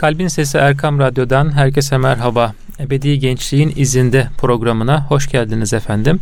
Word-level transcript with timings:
Kalbin 0.00 0.28
Sesi 0.28 0.58
Erkam 0.58 0.98
Radyo'dan 0.98 1.52
herkese 1.52 1.98
merhaba. 1.98 2.52
Ebedi 2.78 3.18
Gençliğin 3.18 3.72
izinde 3.76 4.28
programına 4.38 5.04
hoş 5.04 5.28
geldiniz 5.28 5.72
efendim. 5.72 6.20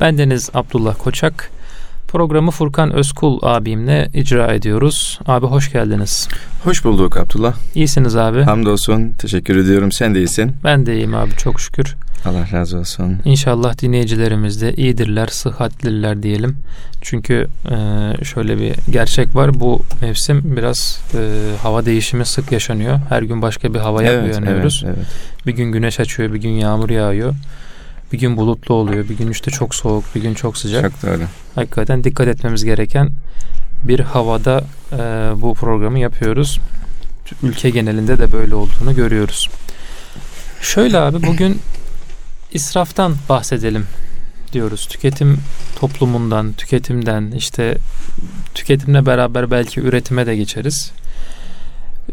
Ben 0.00 0.18
Deniz 0.18 0.50
Abdullah 0.54 0.94
Koçak. 0.98 1.50
Programı 2.12 2.50
Furkan 2.50 2.92
Özkul 2.92 3.38
abimle 3.42 4.10
icra 4.14 4.54
ediyoruz. 4.54 5.20
Abi 5.26 5.46
hoş 5.46 5.72
geldiniz. 5.72 6.28
Hoş 6.64 6.84
bulduk 6.84 7.16
Abdullah. 7.16 7.54
İyisiniz 7.74 8.16
abi. 8.16 8.42
Hamdolsun. 8.42 9.12
Teşekkür 9.18 9.56
ediyorum. 9.56 9.92
Sen 9.92 10.14
de 10.14 10.18
iyisin. 10.18 10.52
Ben 10.64 10.86
de 10.86 10.94
iyiyim 10.94 11.14
abi 11.14 11.30
çok 11.30 11.60
şükür. 11.60 11.96
Allah 12.24 12.46
razı 12.52 12.78
olsun. 12.78 13.18
İnşallah 13.24 13.82
dinleyicilerimiz 13.82 14.62
de 14.62 14.74
iyidirler, 14.74 15.26
sıhhatliler 15.26 16.22
diyelim. 16.22 16.56
Çünkü 17.00 17.46
e, 17.70 18.24
şöyle 18.24 18.58
bir 18.58 18.74
gerçek 18.90 19.36
var. 19.36 19.60
Bu 19.60 19.82
mevsim 20.02 20.56
biraz 20.56 21.00
e, 21.14 21.18
hava 21.62 21.86
değişimi 21.86 22.26
sık 22.26 22.52
yaşanıyor. 22.52 23.00
Her 23.08 23.22
gün 23.22 23.42
başka 23.42 23.74
bir 23.74 23.78
havaya 23.78 24.12
evet, 24.12 24.24
uyanıyoruz. 24.24 24.82
Evet, 24.86 24.96
evet. 24.98 25.06
Bir 25.46 25.52
gün 25.52 25.72
güneş 25.72 26.00
açıyor, 26.00 26.34
bir 26.34 26.40
gün 26.40 26.50
yağmur 26.50 26.90
yağıyor. 26.90 27.34
Bir 28.12 28.18
gün 28.18 28.36
bulutlu 28.36 28.74
oluyor, 28.74 29.08
bir 29.08 29.16
gün 29.16 29.30
işte 29.30 29.50
çok 29.50 29.74
soğuk, 29.74 30.04
bir 30.14 30.22
gün 30.22 30.34
çok 30.34 30.56
sıcak. 30.56 30.82
Çok 30.82 31.02
doğru. 31.02 31.22
Hakikaten 31.54 32.04
dikkat 32.04 32.28
etmemiz 32.28 32.64
gereken 32.64 33.10
bir 33.84 34.00
havada 34.00 34.64
e, 34.92 34.96
bu 35.36 35.54
programı 35.54 35.98
yapıyoruz. 35.98 36.60
Ülke 37.42 37.70
genelinde 37.70 38.18
de 38.18 38.32
böyle 38.32 38.54
olduğunu 38.54 38.94
görüyoruz. 38.94 39.48
Şöyle 40.60 40.98
abi 40.98 41.26
bugün 41.26 41.60
israftan 42.52 43.14
bahsedelim 43.28 43.86
diyoruz. 44.52 44.86
Tüketim 44.86 45.38
toplumundan, 45.76 46.52
tüketimden 46.52 47.30
işte 47.30 47.78
tüketimle 48.54 49.06
beraber 49.06 49.50
belki 49.50 49.80
üretime 49.80 50.26
de 50.26 50.36
geçeriz. 50.36 50.92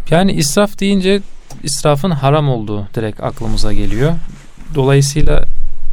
Yani 0.10 0.32
israf 0.32 0.80
deyince 0.80 1.22
israfın 1.64 2.12
haram 2.12 2.50
olduğu 2.50 2.88
direkt 2.96 3.24
aklımıza 3.24 3.74
geliyor. 3.74 4.14
Dolayısıyla 4.76 5.46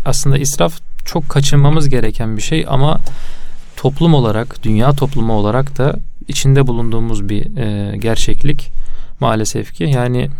aslında 0.06 0.38
israf 0.38 0.80
çok 1.04 1.28
kaçınmamız 1.28 1.88
gereken 1.88 2.36
bir 2.36 2.42
şey 2.42 2.64
ama 2.68 3.00
toplum 3.76 4.14
olarak, 4.14 4.62
dünya 4.62 4.92
toplumu 4.92 5.32
olarak 5.32 5.78
da 5.78 5.96
içinde 6.28 6.66
bulunduğumuz 6.66 7.28
bir 7.28 7.56
e, 7.56 7.96
gerçeklik 7.96 8.70
maalesef 9.20 9.74
ki. 9.74 9.84
Yani 9.84 10.30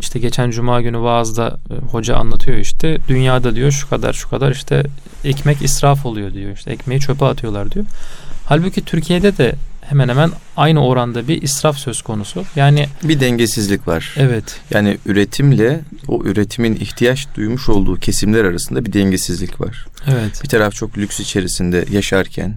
işte 0.00 0.18
geçen 0.18 0.50
cuma 0.50 0.80
günü 0.80 1.00
vaazda 1.00 1.58
e, 1.70 1.74
hoca 1.90 2.16
anlatıyor 2.16 2.56
işte 2.56 2.98
dünyada 3.08 3.54
diyor 3.54 3.70
şu 3.70 3.88
kadar 3.88 4.12
şu 4.12 4.30
kadar 4.30 4.50
işte 4.52 4.82
ekmek 5.24 5.62
israf 5.62 6.06
oluyor 6.06 6.32
diyor. 6.32 6.52
İşte 6.52 6.70
ekmeği 6.72 7.00
çöpe 7.00 7.24
atıyorlar 7.24 7.72
diyor. 7.72 7.84
Halbuki 8.44 8.84
Türkiye'de 8.84 9.36
de 9.36 9.54
hemen 9.88 10.08
hemen 10.08 10.30
aynı 10.56 10.86
oranda 10.86 11.28
bir 11.28 11.42
israf 11.42 11.76
söz 11.78 12.02
konusu. 12.02 12.44
Yani 12.56 12.86
bir 13.02 13.20
dengesizlik 13.20 13.88
var. 13.88 14.14
Evet. 14.16 14.60
Yani 14.70 14.98
üretimle 15.06 15.80
o 16.08 16.24
üretimin 16.24 16.74
ihtiyaç 16.74 17.26
duymuş 17.36 17.68
olduğu 17.68 17.96
kesimler 17.96 18.44
arasında 18.44 18.84
bir 18.84 18.92
dengesizlik 18.92 19.60
var. 19.60 19.86
Evet. 20.06 20.40
Bir 20.42 20.48
taraf 20.48 20.74
çok 20.74 20.98
lüks 20.98 21.20
içerisinde 21.20 21.84
yaşarken 21.90 22.54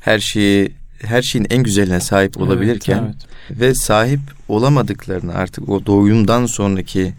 her 0.00 0.18
şeyi 0.18 0.72
her 1.02 1.22
şeyin 1.22 1.46
en 1.50 1.62
güzeline 1.62 2.00
sahip 2.00 2.40
olabilirken 2.40 2.98
evet, 3.04 3.14
evet. 3.50 3.60
ve 3.60 3.74
sahip 3.74 4.20
olamadıklarını 4.48 5.34
artık 5.34 5.68
o 5.68 5.86
doğumdan 5.86 6.46
sonraki 6.46 7.12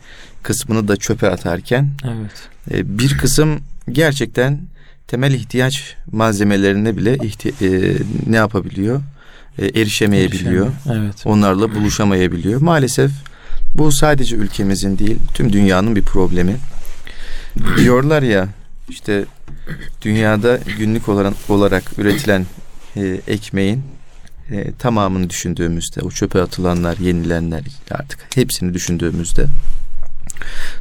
kısmını 0.44 0.88
da 0.88 0.98
çöpe 0.98 1.30
atarken 1.30 1.90
evet. 2.04 2.50
E, 2.72 3.00
bir 3.00 3.18
kısım 3.18 3.60
gerçekten 3.92 4.62
temel 5.08 5.34
ihtiyaç 5.34 5.96
malzemelerine 6.12 6.98
bile 6.98 7.16
ihti- 7.16 7.54
e, 7.66 7.98
ne 8.28 8.36
yapabiliyor? 8.36 9.02
E, 9.60 9.82
erişemeyebiliyor. 9.82 10.68
Erişeme. 10.68 11.06
Evet. 11.06 11.16
Onlarla 11.26 11.76
buluşamayabiliyor. 11.76 12.62
Maalesef 12.62 13.12
bu 13.76 13.92
sadece 13.92 14.36
ülkemizin 14.36 14.98
değil, 14.98 15.18
tüm 15.34 15.54
dünyanın 15.54 15.96
bir 15.96 16.02
problemi. 16.02 16.56
Diyorlar 17.78 18.22
ya 18.22 18.48
işte 18.90 19.26
dünyada 20.02 20.60
günlük 20.78 21.10
olarak, 21.10 21.34
olarak 21.50 21.84
üretilen 21.98 22.46
e, 22.96 23.22
ekmeğin 23.28 23.84
e, 24.52 24.72
tamamını 24.72 25.30
düşündüğümüzde, 25.30 26.02
o 26.02 26.12
çöpe 26.12 26.42
atılanlar, 26.42 26.98
yenilenler 26.98 27.64
artık 27.92 28.20
hepsini 28.36 28.74
düşündüğümüzde 28.74 29.46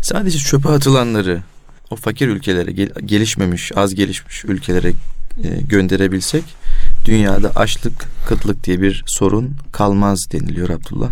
sadece 0.02 0.38
çöpe 0.38 0.68
atılanları 0.68 1.42
o 1.90 1.96
fakir 1.96 2.28
ülkelere, 2.28 2.72
gel, 2.72 2.88
gelişmemiş, 3.04 3.72
az 3.76 3.94
gelişmiş 3.94 4.44
ülkelere 4.44 4.88
e, 5.44 5.48
gönderebilsek 5.68 6.44
dünyada 7.04 7.50
açlık, 7.56 8.08
kıtlık 8.26 8.64
diye 8.64 8.80
bir 8.80 9.04
sorun 9.06 9.56
kalmaz 9.72 10.26
deniliyor 10.32 10.68
Abdullah. 10.68 11.10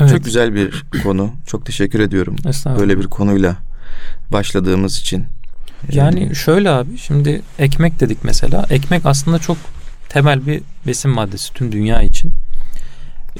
Evet. 0.00 0.10
Çok 0.10 0.24
güzel 0.24 0.54
bir 0.54 0.84
konu. 1.02 1.30
Çok 1.46 1.66
teşekkür 1.66 2.00
ediyorum. 2.00 2.36
Böyle 2.78 2.98
bir 2.98 3.06
konuyla 3.06 3.56
başladığımız 4.32 5.00
için. 5.00 5.24
Yani 5.92 6.36
şöyle 6.36 6.70
abi 6.70 6.98
şimdi 6.98 7.42
ekmek 7.58 8.00
dedik 8.00 8.18
mesela. 8.24 8.66
Ekmek 8.70 9.06
aslında 9.06 9.38
çok 9.38 9.56
temel 10.08 10.46
bir 10.46 10.62
besin 10.86 11.10
maddesi 11.10 11.52
tüm 11.52 11.72
dünya 11.72 12.02
için. 12.02 12.32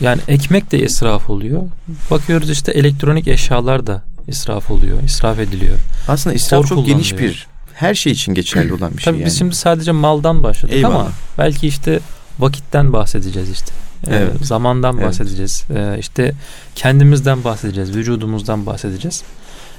Yani 0.01 0.21
ekmek 0.29 0.73
de 0.73 0.79
israf 0.79 1.31
oluyor. 1.31 1.63
Bakıyoruz 2.11 2.51
işte 2.51 2.73
elektronik 2.73 3.29
eşyalar 3.29 3.87
da 3.87 4.03
israf 4.29 4.71
oluyor, 4.71 5.03
israf 5.03 5.39
ediliyor. 5.39 5.79
Aslında 6.09 6.37
israf 6.37 6.67
çok 6.67 6.87
geniş 6.87 7.19
bir 7.19 7.47
her 7.75 7.95
şey 7.95 8.13
için 8.13 8.35
geçerli 8.35 8.73
olan 8.73 8.93
bir 8.93 9.03
şey. 9.03 9.05
Tabii 9.05 9.21
yani. 9.21 9.27
biz 9.27 9.39
şimdi 9.39 9.55
sadece 9.55 9.93
maldan 9.93 10.43
başladık 10.43 10.75
Eyvallah. 10.75 10.95
ama 10.95 11.11
belki 11.39 11.67
işte 11.67 12.01
vakitten 12.39 12.93
bahsedeceğiz 12.93 13.51
işte. 13.51 13.73
Ee, 14.07 14.17
evet. 14.17 14.33
Ee, 14.43 14.45
zamandan 14.45 14.95
evet. 14.95 15.07
bahsedeceğiz. 15.07 15.65
Ee, 15.77 15.97
işte 15.99 16.33
kendimizden 16.75 17.45
bahsedeceğiz, 17.45 17.97
vücudumuzdan 17.97 18.67
bahsedeceğiz. 18.67 19.23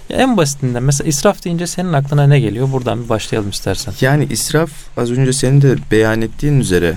En 0.09 0.37
basitinden 0.37 0.83
mesela 0.83 1.07
israf 1.07 1.45
deyince 1.45 1.67
senin 1.67 1.93
aklına 1.93 2.27
ne 2.27 2.39
geliyor? 2.39 2.71
Buradan 2.71 3.03
bir 3.03 3.09
başlayalım 3.09 3.49
istersen. 3.49 3.93
Yani 4.01 4.25
israf 4.29 4.71
az 4.97 5.11
önce 5.11 5.33
senin 5.33 5.61
de 5.61 5.75
beyan 5.91 6.21
ettiğin 6.21 6.59
üzere 6.59 6.95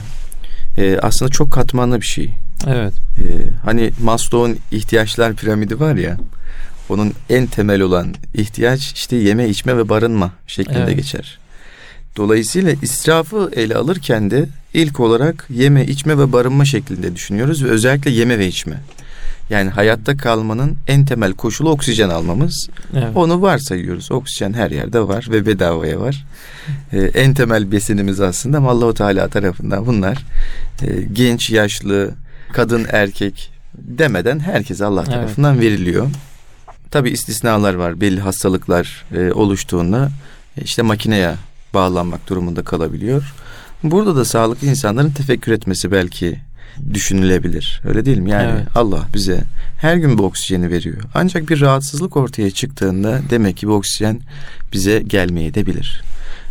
e, 0.78 0.98
aslında 0.98 1.30
çok 1.30 1.50
katmanlı 1.50 2.00
bir 2.00 2.06
şey. 2.06 2.30
Evet. 2.66 2.92
E, 3.18 3.24
hani 3.64 3.90
Maslow'un 4.02 4.58
ihtiyaçlar 4.70 5.34
piramidi 5.34 5.80
var 5.80 5.94
ya. 5.94 6.16
Onun 6.88 7.12
en 7.30 7.46
temel 7.46 7.80
olan 7.80 8.14
ihtiyaç 8.34 8.92
işte 8.92 9.16
yeme, 9.16 9.48
içme 9.48 9.76
ve 9.76 9.88
barınma 9.88 10.32
şeklinde 10.46 10.78
evet. 10.78 10.96
geçer. 10.96 11.38
Dolayısıyla 12.16 12.72
israfı 12.82 13.50
ele 13.56 13.74
alırken 13.74 14.30
de 14.30 14.48
ilk 14.74 15.00
olarak 15.00 15.46
yeme, 15.50 15.86
içme 15.86 16.18
ve 16.18 16.32
barınma 16.32 16.64
şeklinde 16.64 17.14
düşünüyoruz 17.14 17.64
ve 17.64 17.68
özellikle 17.68 18.10
yeme 18.10 18.38
ve 18.38 18.46
içme. 18.46 18.80
Yani 19.50 19.70
hayatta 19.70 20.16
kalmanın 20.16 20.76
en 20.86 21.04
temel 21.04 21.32
koşulu 21.32 21.70
oksijen 21.70 22.08
almamız. 22.08 22.68
Evet. 22.92 23.08
Onu 23.14 23.42
varsayıyoruz. 23.42 24.12
Oksijen 24.12 24.52
her 24.52 24.70
yerde 24.70 25.00
var 25.00 25.28
ve 25.30 25.46
bedavaya 25.46 26.00
var. 26.00 26.24
Ee, 26.92 26.98
en 26.98 27.34
temel 27.34 27.72
besinimiz 27.72 28.20
aslında 28.20 28.58
Allahu 28.58 28.94
Teala 28.94 29.28
tarafından 29.28 29.86
bunlar 29.86 30.24
e, 30.82 31.02
genç, 31.12 31.50
yaşlı, 31.50 32.10
kadın, 32.52 32.86
erkek 32.92 33.50
demeden 33.74 34.38
herkese 34.38 34.84
Allah 34.84 35.04
tarafından 35.04 35.54
evet. 35.54 35.64
veriliyor. 35.64 36.06
Tabi 36.90 37.10
istisnalar 37.10 37.74
var. 37.74 38.00
Belli 38.00 38.20
hastalıklar 38.20 39.04
e, 39.14 39.32
oluştuğunda 39.32 40.10
e, 40.58 40.62
işte 40.62 40.82
makineye 40.82 41.34
bağlanmak 41.74 42.28
durumunda 42.28 42.62
kalabiliyor. 42.62 43.34
Burada 43.82 44.16
da 44.16 44.24
sağlıklı 44.24 44.66
insanların 44.66 45.10
tefekkür 45.10 45.52
etmesi 45.52 45.92
belki 45.92 46.40
düşünülebilir. 46.94 47.80
Öyle 47.84 48.04
değil 48.04 48.18
mi? 48.18 48.30
Yani 48.30 48.52
evet. 48.52 48.66
Allah 48.74 49.08
bize 49.14 49.44
her 49.80 49.96
gün 49.96 50.18
bu 50.18 50.22
oksijeni 50.22 50.70
veriyor. 50.70 51.02
Ancak 51.14 51.48
bir 51.48 51.60
rahatsızlık 51.60 52.16
ortaya 52.16 52.50
çıktığında 52.50 53.20
demek 53.30 53.56
ki 53.56 53.68
bu 53.68 53.72
oksijen 53.72 54.20
bize 54.72 54.98
gelmeye 54.98 55.54
de 55.54 55.66
bilir. 55.66 56.02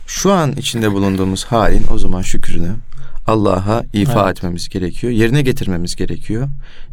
Şu 0.07 0.31
an 0.31 0.51
içinde 0.51 0.91
bulunduğumuz 0.91 1.45
halin 1.45 1.85
o 1.91 1.97
zaman 1.97 2.21
şükrünü 2.21 2.71
Allah'a 3.27 3.83
ifa 3.93 4.25
evet. 4.25 4.37
etmemiz 4.37 4.69
gerekiyor. 4.69 5.13
Yerine 5.13 5.41
getirmemiz 5.41 5.95
gerekiyor 5.95 6.47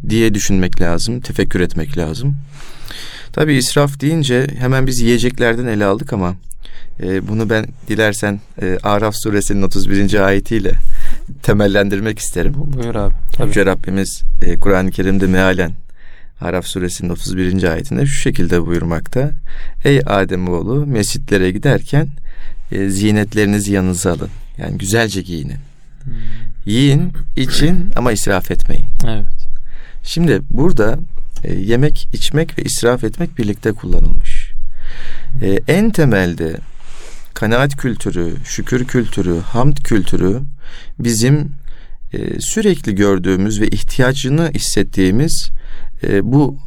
diye 0.08 0.34
düşünmek 0.34 0.80
lazım, 0.80 1.20
tefekkür 1.20 1.60
etmek 1.60 1.98
lazım. 1.98 2.36
Tabi 3.34 3.54
israf 3.54 4.00
deyince 4.00 4.46
hemen 4.58 4.86
biz 4.86 5.00
yiyeceklerden 5.00 5.66
ele 5.66 5.84
aldık 5.84 6.12
ama 6.12 6.34
e, 7.02 7.28
bunu 7.28 7.50
ben 7.50 7.66
dilersen 7.88 8.40
e, 8.62 8.78
Araf 8.82 9.14
suresinin 9.16 9.62
31. 9.62 10.14
ayetiyle 10.26 10.72
temellendirmek 11.42 12.18
isterim. 12.18 12.54
Buyur 12.56 12.94
abi. 12.94 13.14
Tabii. 13.32 13.48
Yüce 13.48 13.66
Rabbimiz 13.66 14.22
e, 14.42 14.56
Kur'an-ı 14.56 14.90
Kerim'de 14.90 15.26
mealen 15.26 15.72
Araf 16.40 16.66
suresinin 16.66 17.10
31. 17.10 17.62
ayetinde 17.62 18.06
şu 18.06 18.20
şekilde 18.20 18.66
buyurmakta. 18.66 19.30
Ey 19.84 20.00
Ademoğlu 20.06 20.86
mescitlere 20.86 21.50
giderken 21.50 22.08
e, 22.72 22.88
zinetlerinizi 22.88 23.72
yanınıza 23.72 24.12
alın. 24.12 24.30
Yani 24.58 24.78
güzelce 24.78 25.22
giyinin. 25.22 25.58
Hmm. 26.04 26.12
Yiyin, 26.66 27.12
için 27.36 27.92
ama 27.96 28.12
israf 28.12 28.50
etmeyin. 28.50 28.86
Evet. 29.06 29.48
Şimdi 30.02 30.40
burada 30.50 30.98
e, 31.44 31.54
yemek, 31.54 32.08
içmek 32.12 32.58
ve 32.58 32.62
israf 32.62 33.04
etmek 33.04 33.38
birlikte 33.38 33.72
kullanılmış. 33.72 34.52
E, 35.42 35.60
en 35.68 35.90
temelde 35.90 36.56
kanaat 37.34 37.76
kültürü, 37.76 38.36
şükür 38.44 38.84
kültürü, 38.86 39.40
hamd 39.40 39.76
kültürü 39.76 40.40
bizim 40.98 41.52
e, 42.12 42.40
sürekli 42.40 42.94
gördüğümüz 42.94 43.60
ve 43.60 43.68
ihtiyacını 43.68 44.50
hissettiğimiz 44.54 45.50
e, 46.02 46.32
bu 46.32 46.58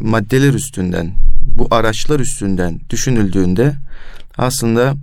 maddeler 0.00 0.54
üstünden, 0.54 1.12
bu 1.42 1.68
araçlar 1.70 2.20
üstünden 2.20 2.80
düşünüldüğünde 2.90 3.74
aslında 4.38 4.94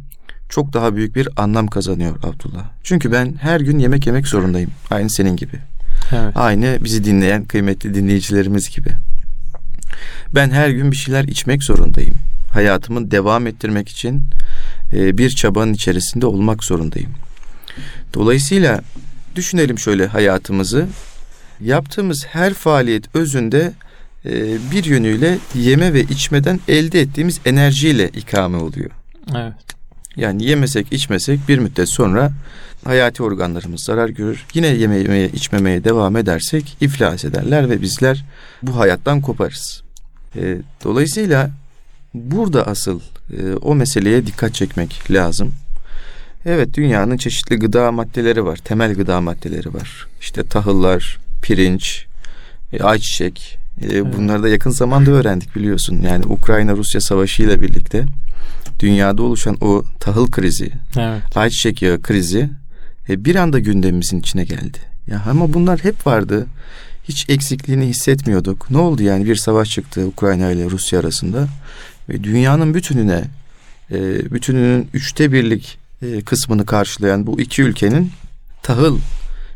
çok 0.49 0.73
daha 0.73 0.95
büyük 0.95 1.15
bir 1.15 1.29
anlam 1.37 1.67
kazanıyor 1.67 2.15
Abdullah. 2.23 2.65
Çünkü 2.83 3.11
ben 3.11 3.33
her 3.41 3.59
gün 3.59 3.79
yemek 3.79 4.07
yemek 4.07 4.27
zorundayım. 4.27 4.71
Aynı 4.91 5.09
senin 5.09 5.35
gibi. 5.35 5.59
Evet. 6.13 6.37
Aynı 6.37 6.77
bizi 6.83 7.03
dinleyen 7.03 7.45
kıymetli 7.45 7.93
dinleyicilerimiz 7.93 8.69
gibi. 8.69 8.89
Ben 10.35 10.49
her 10.49 10.69
gün 10.69 10.91
bir 10.91 10.95
şeyler 10.95 11.23
içmek 11.23 11.63
zorundayım. 11.63 12.15
Hayatımı 12.51 13.11
devam 13.11 13.47
ettirmek 13.47 13.89
için 13.89 14.23
e, 14.93 15.17
bir 15.17 15.29
çabanın 15.29 15.73
içerisinde 15.73 16.25
olmak 16.25 16.63
zorundayım. 16.63 17.11
Dolayısıyla 18.13 18.81
düşünelim 19.35 19.79
şöyle 19.79 20.07
hayatımızı. 20.07 20.87
Yaptığımız 21.61 22.25
her 22.25 22.53
faaliyet 22.53 23.15
özünde 23.15 23.73
e, 24.25 24.31
bir 24.71 24.83
yönüyle 24.83 25.37
yeme 25.55 25.93
ve 25.93 26.01
içmeden 26.01 26.59
elde 26.67 27.01
ettiğimiz 27.01 27.39
enerjiyle 27.45 28.09
ikame 28.09 28.57
oluyor. 28.57 28.91
Evet. 29.35 29.72
Yani 30.15 30.43
yemesek 30.43 30.93
içmesek 30.93 31.39
bir 31.47 31.59
müddet 31.59 31.89
sonra 31.89 32.31
hayati 32.85 33.23
organlarımız 33.23 33.81
zarar 33.81 34.09
görür. 34.09 34.45
Yine 34.53 34.67
yemeye 34.67 35.29
içmemeye 35.29 35.83
devam 35.83 36.17
edersek 36.17 36.77
iflas 36.81 37.25
ederler 37.25 37.69
ve 37.69 37.81
bizler 37.81 38.25
bu 38.63 38.79
hayattan 38.79 39.21
koparız. 39.21 39.83
E, 40.35 40.57
dolayısıyla 40.83 41.51
burada 42.13 42.67
asıl 42.67 42.99
e, 43.37 43.53
o 43.61 43.75
meseleye 43.75 44.27
dikkat 44.27 44.53
çekmek 44.53 45.11
lazım. 45.11 45.53
Evet 46.45 46.73
dünyanın 46.73 47.17
çeşitli 47.17 47.55
gıda 47.55 47.91
maddeleri 47.91 48.45
var. 48.45 48.57
Temel 48.57 48.93
gıda 48.93 49.21
maddeleri 49.21 49.73
var. 49.73 50.07
İşte 50.21 50.43
tahıllar, 50.43 51.19
pirinç, 51.41 52.05
e, 52.73 52.83
ayçiçek. 52.83 53.62
E, 53.81 53.85
evet. 53.85 54.17
Bunları 54.17 54.43
da 54.43 54.49
yakın 54.49 54.71
zamanda 54.71 55.11
öğrendik 55.11 55.55
biliyorsun. 55.55 56.01
Yani 56.01 56.25
Ukrayna-Rusya 56.25 57.01
savaşı 57.01 57.43
ile 57.43 57.61
birlikte 57.61 58.05
dünyada 58.79 59.23
oluşan 59.23 59.57
o 59.61 59.83
tahıl 59.99 60.31
krizi, 60.31 60.71
evet. 60.97 61.37
ayçiçek 61.37 61.81
yağı 61.81 62.01
krizi 62.01 62.49
e, 63.09 63.25
bir 63.25 63.35
anda 63.35 63.59
gündemimizin 63.59 64.19
içine 64.19 64.43
geldi. 64.43 64.77
Ya 65.07 65.23
ama 65.29 65.53
bunlar 65.53 65.83
hep 65.83 66.07
vardı. 66.07 66.47
Hiç 67.03 67.29
eksikliğini 67.29 67.85
hissetmiyorduk. 67.85 68.71
Ne 68.71 68.77
oldu 68.77 69.03
yani 69.03 69.25
bir 69.25 69.35
savaş 69.35 69.69
çıktı 69.69 70.07
Ukrayna 70.07 70.51
ile 70.51 70.69
Rusya 70.69 70.99
arasında 70.99 71.47
ve 72.09 72.23
dünyanın 72.23 72.73
bütününe 72.73 73.23
e, 73.91 74.31
bütününün 74.31 74.87
üçte 74.93 75.31
birlik 75.31 75.77
e, 76.01 76.21
kısmını 76.21 76.65
karşılayan 76.65 77.27
bu 77.27 77.41
iki 77.41 77.61
ülkenin 77.61 78.11
tahıl 78.63 78.99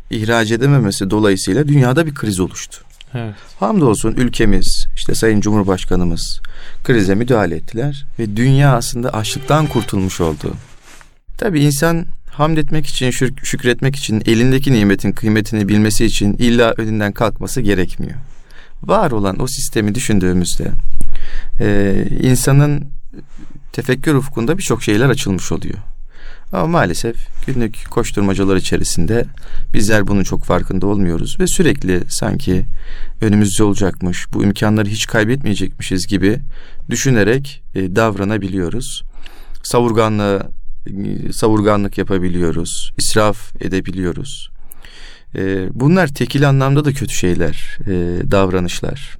ihraç 0.09 0.51
edememesi 0.51 1.09
dolayısıyla 1.09 1.67
dünyada 1.67 2.05
bir 2.05 2.13
kriz 2.13 2.39
oluştu. 2.39 2.86
Evet. 3.13 3.35
Hamdolsun 3.59 4.11
ülkemiz, 4.11 4.87
işte 4.95 5.15
Sayın 5.15 5.41
Cumhurbaşkanımız 5.41 6.41
krize 6.83 7.15
müdahale 7.15 7.55
ettiler 7.55 8.05
ve 8.19 8.37
dünya 8.37 8.75
aslında 8.75 9.09
açlıktan 9.09 9.67
kurtulmuş 9.67 10.21
oldu. 10.21 10.53
Tabii 11.37 11.59
insan 11.63 12.05
hamd 12.31 12.57
etmek 12.57 12.87
için, 12.87 13.11
şük- 13.11 13.45
şükretmek 13.45 13.95
için, 13.95 14.21
elindeki 14.25 14.73
nimetin 14.73 15.11
kıymetini 15.11 15.67
bilmesi 15.67 16.05
için 16.05 16.33
illa 16.33 16.73
önünden 16.77 17.11
kalkması 17.11 17.61
gerekmiyor. 17.61 18.17
Var 18.83 19.11
olan 19.11 19.41
o 19.41 19.47
sistemi 19.47 19.95
düşündüğümüzde 19.95 20.71
e, 21.59 21.95
insanın 22.21 22.87
tefekkür 23.73 24.15
ufkunda 24.15 24.57
birçok 24.57 24.83
şeyler 24.83 25.09
açılmış 25.09 25.51
oluyor. 25.51 25.77
Ama 26.51 26.67
maalesef 26.67 27.15
günlük 27.47 27.89
koşturmacalar 27.89 28.55
içerisinde 28.55 29.25
bizler 29.73 30.07
bunun 30.07 30.23
çok 30.23 30.43
farkında 30.43 30.87
olmuyoruz 30.87 31.39
ve 31.39 31.47
sürekli 31.47 32.01
sanki 32.09 32.65
önümüzde 33.21 33.63
olacakmış, 33.63 34.33
bu 34.33 34.43
imkanları 34.43 34.89
hiç 34.89 35.07
kaybetmeyecekmişiz 35.07 36.07
gibi 36.07 36.39
düşünerek 36.89 37.63
e, 37.75 37.95
davranabiliyoruz. 37.95 39.03
Savurganlığı 39.63 40.51
savurganlık 41.31 41.97
yapabiliyoruz, 41.97 42.93
israf 42.97 43.61
edebiliyoruz. 43.61 44.49
E, 45.35 45.67
bunlar 45.73 46.07
tekil 46.07 46.49
anlamda 46.49 46.85
da 46.85 46.93
kötü 46.93 47.13
şeyler, 47.13 47.77
e, 47.81 47.91
davranışlar. 48.31 49.17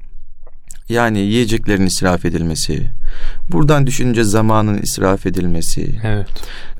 Yani 0.90 1.20
yiyeceklerin 1.20 1.86
israf 1.86 2.26
edilmesi, 2.26 2.90
buradan 3.52 3.88
düşününce 3.88 4.24
zamanın 4.24 4.78
israf 4.78 5.26
edilmesi, 5.26 5.96
evet. 6.04 6.28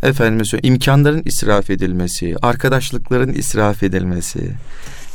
efendim 0.04 0.60
imkanların 0.64 1.22
israf 1.26 1.70
edilmesi, 1.70 2.36
arkadaşlıkların 2.42 3.34
israf 3.34 3.84
edilmesi. 3.84 4.52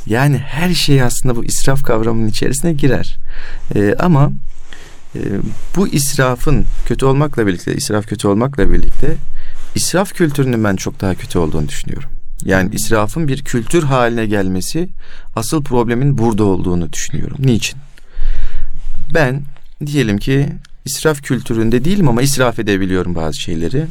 Yani 0.05 0.37
her 0.37 0.73
şey 0.73 1.01
aslında 1.01 1.35
bu 1.35 1.45
israf 1.45 1.83
kavramının 1.83 2.27
içerisine 2.27 2.73
girer. 2.73 3.17
Ee, 3.75 3.95
ama 3.99 4.31
e, 5.15 5.19
bu 5.75 5.87
israfın 5.87 6.65
kötü 6.85 7.05
olmakla 7.05 7.47
birlikte, 7.47 7.75
israf 7.75 8.07
kötü 8.07 8.27
olmakla 8.27 8.71
birlikte 8.71 9.15
israf 9.75 10.13
kültürünün 10.13 10.63
ben 10.63 10.75
çok 10.75 11.01
daha 11.01 11.15
kötü 11.15 11.39
olduğunu 11.39 11.67
düşünüyorum. 11.67 12.09
Yani 12.45 12.75
israfın 12.75 13.27
bir 13.27 13.43
kültür 13.43 13.83
haline 13.83 14.25
gelmesi 14.25 14.89
asıl 15.35 15.63
problemin 15.63 16.17
burada 16.17 16.43
olduğunu 16.43 16.93
düşünüyorum. 16.93 17.37
Niçin? 17.39 17.79
Ben 19.13 19.41
diyelim 19.85 20.17
ki 20.17 20.49
israf 20.85 21.21
kültüründe 21.21 21.85
değilim 21.85 22.07
ama 22.07 22.21
israf 22.21 22.59
edebiliyorum 22.59 23.15
bazı 23.15 23.39
şeyleri. 23.39 23.85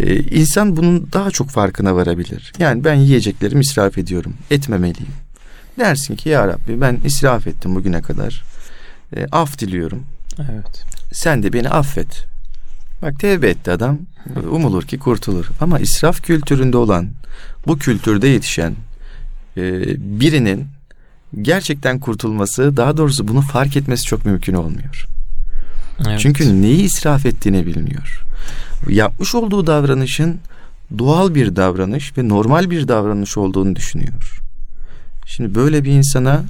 Ee, 0.00 0.16
insan 0.16 0.76
bunun 0.76 1.08
daha 1.12 1.30
çok 1.30 1.50
farkına 1.50 1.96
varabilir. 1.96 2.52
Yani 2.58 2.84
ben 2.84 2.94
yiyeceklerimi 2.94 3.60
israf 3.60 3.98
ediyorum. 3.98 4.34
Etmemeliyim. 4.50 5.12
Dersin 5.78 6.16
ki 6.16 6.28
ya 6.28 6.48
Rabbi 6.48 6.80
ben 6.80 6.98
israf 7.04 7.46
ettim 7.46 7.74
bugüne 7.74 8.02
kadar. 8.02 8.44
E, 9.16 9.26
af 9.32 9.58
diliyorum. 9.58 10.04
Evet. 10.38 10.84
Sen 11.12 11.42
de 11.42 11.52
beni 11.52 11.68
affet. 11.68 12.26
Bak 13.02 13.20
tevbe 13.20 13.48
etti 13.48 13.70
adam. 13.70 13.98
Umulur 14.50 14.82
ki 14.82 14.98
kurtulur. 14.98 15.46
Ama 15.60 15.78
israf 15.78 16.22
kültüründe 16.22 16.76
olan, 16.76 17.08
bu 17.66 17.78
kültürde 17.78 18.28
yetişen 18.28 18.74
e, 19.56 19.62
birinin 20.20 20.66
gerçekten 21.42 21.98
kurtulması, 21.98 22.76
daha 22.76 22.96
doğrusu 22.96 23.28
bunu 23.28 23.40
fark 23.40 23.76
etmesi 23.76 24.04
çok 24.04 24.24
mümkün 24.24 24.54
olmuyor. 24.54 25.06
Evet. 26.06 26.20
Çünkü 26.20 26.62
neyi 26.62 26.82
israf 26.82 27.26
ettiğini 27.26 27.66
bilmiyor. 27.66 28.22
Yapmış 28.88 29.34
olduğu 29.34 29.66
davranışın 29.66 30.38
doğal 30.98 31.34
bir 31.34 31.56
davranış 31.56 32.18
ve 32.18 32.28
normal 32.28 32.70
bir 32.70 32.88
davranış 32.88 33.36
olduğunu 33.36 33.76
düşünüyor. 33.76 34.40
Şimdi 35.26 35.54
böyle 35.54 35.84
bir 35.84 35.92
insana 35.92 36.42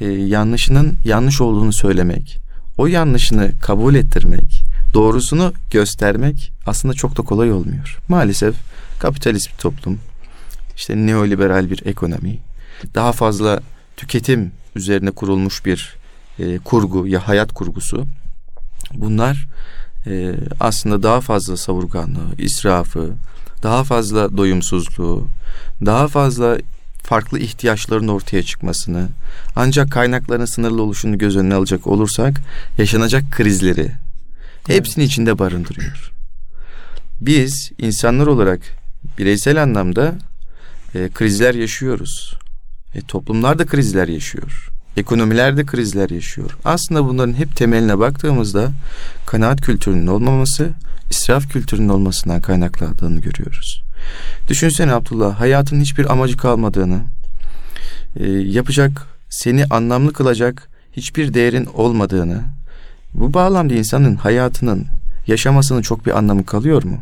e, 0.00 0.06
yanlışının 0.06 0.94
yanlış 1.04 1.40
olduğunu 1.40 1.72
söylemek, 1.72 2.38
o 2.78 2.86
yanlışını 2.86 3.50
kabul 3.60 3.94
ettirmek, 3.94 4.62
doğrusunu 4.94 5.52
göstermek 5.70 6.52
aslında 6.66 6.94
çok 6.94 7.18
da 7.18 7.22
kolay 7.22 7.52
olmuyor. 7.52 7.98
Maalesef 8.08 8.54
kapitalist 8.98 9.52
bir 9.52 9.58
toplum, 9.58 9.98
işte 10.76 10.96
neoliberal 10.96 11.70
bir 11.70 11.86
ekonomi, 11.86 12.38
daha 12.94 13.12
fazla 13.12 13.60
tüketim 13.96 14.52
üzerine 14.76 15.10
kurulmuş 15.10 15.66
bir 15.66 15.96
e, 16.38 16.58
kurgu 16.58 17.06
ya 17.06 17.28
hayat 17.28 17.52
kurgusu. 17.52 18.04
Bunlar 18.94 19.46
e, 20.06 20.34
aslında 20.60 21.02
daha 21.02 21.20
fazla 21.20 21.56
savurganlığı, 21.56 22.34
israfı, 22.38 23.12
daha 23.62 23.84
fazla 23.84 24.36
doyumsuzluğu, 24.36 25.26
daha 25.84 26.08
fazla 26.08 26.58
farklı 27.02 27.38
ihtiyaçların 27.38 28.08
ortaya 28.08 28.42
çıkmasını, 28.42 29.08
ancak 29.56 29.90
kaynakların 29.90 30.44
sınırlı 30.44 30.82
oluşunu 30.82 31.18
göz 31.18 31.36
önüne 31.36 31.54
alacak 31.54 31.86
olursak 31.86 32.40
yaşanacak 32.78 33.32
krizleri 33.32 33.92
hepsini 34.66 35.04
içinde 35.04 35.38
barındırıyor. 35.38 36.12
Biz 37.20 37.72
insanlar 37.78 38.26
olarak 38.26 38.60
bireysel 39.18 39.62
anlamda 39.62 40.14
e, 40.94 41.08
krizler 41.08 41.54
yaşıyoruz. 41.54 42.34
E, 42.94 43.00
toplumlar 43.00 43.58
da 43.58 43.66
krizler 43.66 44.08
yaşıyor. 44.08 44.68
Ekonomiler 44.96 45.56
de 45.56 45.66
krizler 45.66 46.10
yaşıyor. 46.10 46.58
Aslında 46.64 47.04
bunların 47.04 47.32
hep 47.32 47.56
temeline 47.56 47.98
baktığımızda 47.98 48.70
kanaat 49.26 49.60
kültürünün 49.60 50.06
olmaması, 50.06 50.70
israf 51.10 51.52
kültürünün 51.52 51.88
olmasından 51.88 52.40
kaynaklandığını 52.40 53.20
görüyoruz. 53.20 53.82
Düşünsene 54.48 54.92
Abdullah, 54.92 55.40
hayatın 55.40 55.80
hiçbir 55.80 56.12
amacı 56.12 56.36
kalmadığını, 56.36 57.00
e, 58.16 58.26
yapacak, 58.30 59.06
seni 59.28 59.64
anlamlı 59.64 60.12
kılacak 60.12 60.68
hiçbir 60.92 61.34
değerin 61.34 61.66
olmadığını, 61.74 62.42
bu 63.14 63.34
bağlamda 63.34 63.74
insanın 63.74 64.16
hayatının, 64.16 64.86
yaşamasının 65.26 65.82
çok 65.82 66.06
bir 66.06 66.18
anlamı 66.18 66.46
kalıyor 66.46 66.82
mu? 66.82 66.98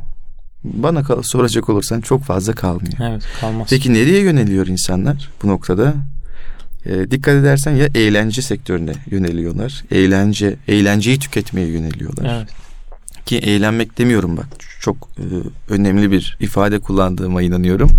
Bana 0.64 1.02
kal- 1.02 1.22
soracak 1.22 1.68
olursan 1.68 2.00
çok 2.00 2.22
fazla 2.24 2.52
kalmıyor. 2.52 2.92
Evet 3.02 3.22
kalmaz. 3.40 3.66
Peki 3.70 3.92
nereye 3.94 4.20
yöneliyor 4.20 4.66
insanlar 4.66 5.30
bu 5.42 5.48
noktada? 5.48 5.94
E, 6.86 7.10
dikkat 7.10 7.34
edersen 7.34 7.72
ya 7.72 7.88
eğlence 7.94 8.42
sektörüne 8.42 8.92
yöneliyorlar. 9.10 9.84
Eğlence, 9.90 10.56
eğlenceyi 10.68 11.18
tüketmeye 11.18 11.66
yöneliyorlar. 11.66 12.36
Evet. 12.38 12.48
Ki 13.26 13.38
eğlenmek 13.38 13.98
demiyorum 13.98 14.36
bak 14.36 14.46
çok 14.80 14.96
e, 15.18 15.24
önemli 15.72 16.10
bir 16.10 16.36
ifade 16.40 16.78
kullandığıma 16.78 17.42
inanıyorum. 17.42 17.90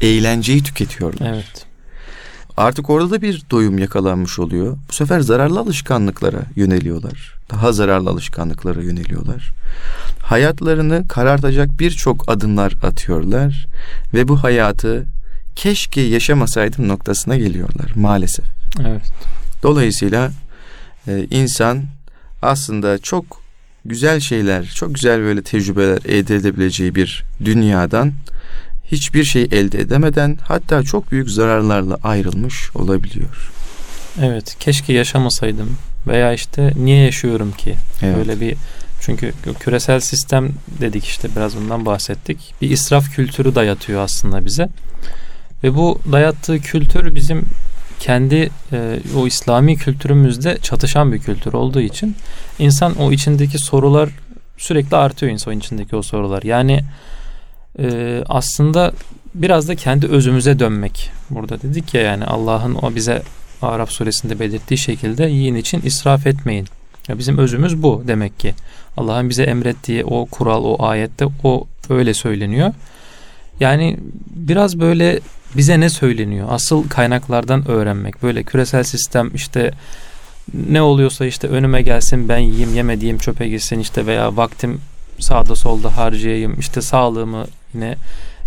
Eğlenceyi 0.00 0.62
tüketiyorlar. 0.62 1.34
Evet. 1.34 1.66
Artık 2.60 2.90
orada 2.90 3.10
da 3.10 3.22
bir 3.22 3.42
doyum 3.50 3.78
yakalanmış 3.78 4.38
oluyor. 4.38 4.76
Bu 4.88 4.92
sefer 4.92 5.20
zararlı 5.20 5.60
alışkanlıklara 5.60 6.42
yöneliyorlar. 6.56 7.34
Daha 7.50 7.72
zararlı 7.72 8.10
alışkanlıklara 8.10 8.82
yöneliyorlar. 8.82 9.52
Hayatlarını 10.22 11.08
karartacak 11.08 11.80
birçok 11.80 12.28
adımlar 12.28 12.72
atıyorlar 12.82 13.66
ve 14.14 14.28
bu 14.28 14.42
hayatı 14.42 15.06
keşke 15.56 16.00
yaşamasaydım 16.00 16.88
noktasına 16.88 17.36
geliyorlar 17.36 17.92
maalesef. 17.96 18.44
Evet. 18.80 19.12
Dolayısıyla 19.62 20.30
e, 21.08 21.26
insan 21.30 21.82
aslında 22.42 22.98
çok 22.98 23.24
güzel 23.84 24.20
şeyler, 24.20 24.64
çok 24.64 24.94
güzel 24.94 25.20
böyle 25.20 25.42
tecrübeler 25.42 25.98
elde 26.04 26.36
edebileceği 26.36 26.94
bir 26.94 27.24
dünyadan 27.44 28.12
hiçbir 28.92 29.24
şey 29.24 29.42
elde 29.42 29.80
edemeden 29.80 30.38
hatta 30.42 30.82
çok 30.82 31.10
büyük 31.10 31.30
zararlarla 31.30 31.98
ayrılmış 32.02 32.76
olabiliyor. 32.76 33.50
Evet, 34.22 34.56
keşke 34.60 34.92
yaşamasaydım 34.92 35.76
veya 36.06 36.32
işte 36.32 36.72
niye 36.76 37.04
yaşıyorum 37.04 37.52
ki? 37.52 37.74
Evet. 38.02 38.16
Böyle 38.16 38.40
bir 38.40 38.56
çünkü 39.00 39.32
küresel 39.60 40.00
sistem 40.00 40.52
dedik 40.80 41.04
işte 41.04 41.28
biraz 41.36 41.56
bundan 41.56 41.86
bahsettik. 41.86 42.54
Bir 42.62 42.70
israf 42.70 43.14
kültürü 43.14 43.54
dayatıyor 43.54 44.02
aslında 44.02 44.44
bize. 44.44 44.68
Ve 45.64 45.74
bu 45.74 46.00
dayattığı 46.12 46.58
kültür 46.58 47.14
bizim 47.14 47.44
kendi 48.00 48.50
e, 48.72 48.98
o 49.16 49.26
İslami 49.26 49.76
kültürümüzde 49.76 50.58
çatışan 50.62 51.12
bir 51.12 51.18
kültür 51.18 51.52
olduğu 51.52 51.80
için 51.80 52.16
insan 52.58 52.96
o 52.96 53.12
içindeki 53.12 53.58
sorular 53.58 54.08
sürekli 54.58 54.96
artıyor 54.96 55.32
insan 55.32 55.58
içindeki 55.58 55.96
o 55.96 56.02
sorular. 56.02 56.42
Yani 56.42 56.80
e, 57.80 58.22
aslında 58.28 58.92
biraz 59.34 59.68
da 59.68 59.74
kendi 59.74 60.06
özümüze 60.06 60.58
dönmek. 60.58 61.10
Burada 61.30 61.62
dedik 61.62 61.94
ya 61.94 62.00
yani 62.00 62.24
Allah'ın 62.24 62.74
o 62.74 62.94
bize 62.94 63.22
Arap 63.62 63.92
suresinde 63.92 64.40
belirttiği 64.40 64.78
şekilde 64.78 65.24
yiyin 65.24 65.54
için 65.54 65.80
israf 65.84 66.26
etmeyin. 66.26 66.66
Ya 67.08 67.18
bizim 67.18 67.38
özümüz 67.38 67.82
bu 67.82 68.02
demek 68.06 68.38
ki. 68.38 68.54
Allah'ın 68.96 69.28
bize 69.28 69.42
emrettiği 69.42 70.04
o 70.04 70.26
kural, 70.26 70.64
o 70.64 70.84
ayette 70.84 71.26
o 71.44 71.66
öyle 71.90 72.14
söyleniyor. 72.14 72.74
Yani 73.60 73.96
biraz 74.30 74.80
böyle 74.80 75.20
bize 75.56 75.80
ne 75.80 75.90
söyleniyor? 75.90 76.48
Asıl 76.50 76.88
kaynaklardan 76.88 77.68
öğrenmek. 77.68 78.22
Böyle 78.22 78.42
küresel 78.42 78.82
sistem 78.82 79.30
işte 79.34 79.70
ne 80.54 80.82
oluyorsa 80.82 81.26
işte 81.26 81.48
önüme 81.48 81.82
gelsin 81.82 82.28
ben 82.28 82.38
yiyeyim 82.38 82.74
yemediğim 82.74 83.18
çöpe 83.18 83.48
gitsin 83.48 83.78
işte 83.78 84.06
veya 84.06 84.36
vaktim 84.36 84.80
sağda 85.18 85.56
solda 85.56 85.96
harcayayım 85.96 86.60
işte 86.60 86.82
sağlığımı 86.82 87.46
yine 87.74 87.96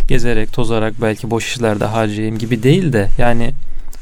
gezerek 0.08 0.52
tozarak 0.52 0.94
belki 1.02 1.30
boş 1.30 1.46
işlerde 1.46 1.84
harcayayım 1.84 2.38
gibi 2.38 2.62
değil 2.62 2.92
de 2.92 3.08
yani 3.18 3.54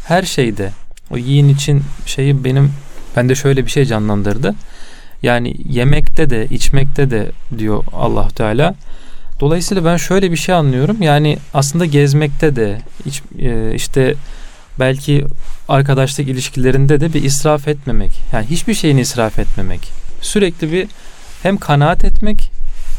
her 0.04 0.22
şeyde 0.22 0.70
o 1.10 1.16
yiyin 1.16 1.48
için 1.48 1.82
şeyi 2.06 2.44
benim 2.44 2.72
bende 3.16 3.34
şöyle 3.34 3.66
bir 3.66 3.70
şey 3.70 3.84
canlandırdı. 3.84 4.54
Yani 5.22 5.56
yemekte 5.68 6.30
de 6.30 6.46
içmekte 6.46 7.10
de 7.10 7.30
diyor 7.58 7.84
Allah 7.92 8.28
Teala. 8.28 8.74
Dolayısıyla 9.40 9.84
ben 9.84 9.96
şöyle 9.96 10.30
bir 10.30 10.36
şey 10.36 10.54
anlıyorum. 10.54 11.02
Yani 11.02 11.38
aslında 11.54 11.86
gezmekte 11.86 12.56
de 12.56 12.78
e, 13.38 13.74
işte 13.74 14.14
belki 14.78 15.24
arkadaşlık 15.68 16.28
ilişkilerinde 16.28 17.00
de 17.00 17.12
bir 17.12 17.22
israf 17.22 17.68
etmemek. 17.68 18.10
Yani 18.32 18.46
hiçbir 18.46 18.74
şeyini 18.74 19.00
israf 19.00 19.38
etmemek. 19.38 19.90
Sürekli 20.20 20.72
bir 20.72 20.88
hem 21.42 21.56
kanaat 21.56 22.04
etmek 22.04 22.50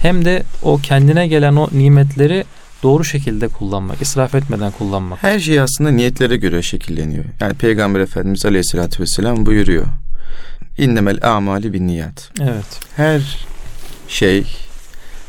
hem 0.04 0.26
de 0.26 0.44
o 0.62 0.78
kendine 0.78 1.28
gelen 1.28 1.56
o 1.56 1.70
nimetleri 1.72 2.44
doğru 2.84 3.04
şekilde 3.04 3.48
kullanmak, 3.48 4.02
israf 4.02 4.36
etmeden 4.36 4.72
kullanmak. 4.72 5.24
Her 5.24 5.40
şey 5.40 5.60
aslında 5.60 5.92
niyetlere 5.92 6.38
göre 6.38 6.62
şekilleniyor. 6.62 7.26
Yani 7.40 7.54
Peygamber 7.54 8.00
Efendimiz 8.00 8.46
Aleyhisselatü 8.46 9.04
Vesselam 9.04 9.46
buyuruyor. 9.46 9.86
İnnemel 10.78 11.20
amali 11.24 11.74
bin 11.74 11.88
niyat. 11.88 12.32
Evet. 12.42 12.80
Her 12.96 13.46
şey, 14.08 14.46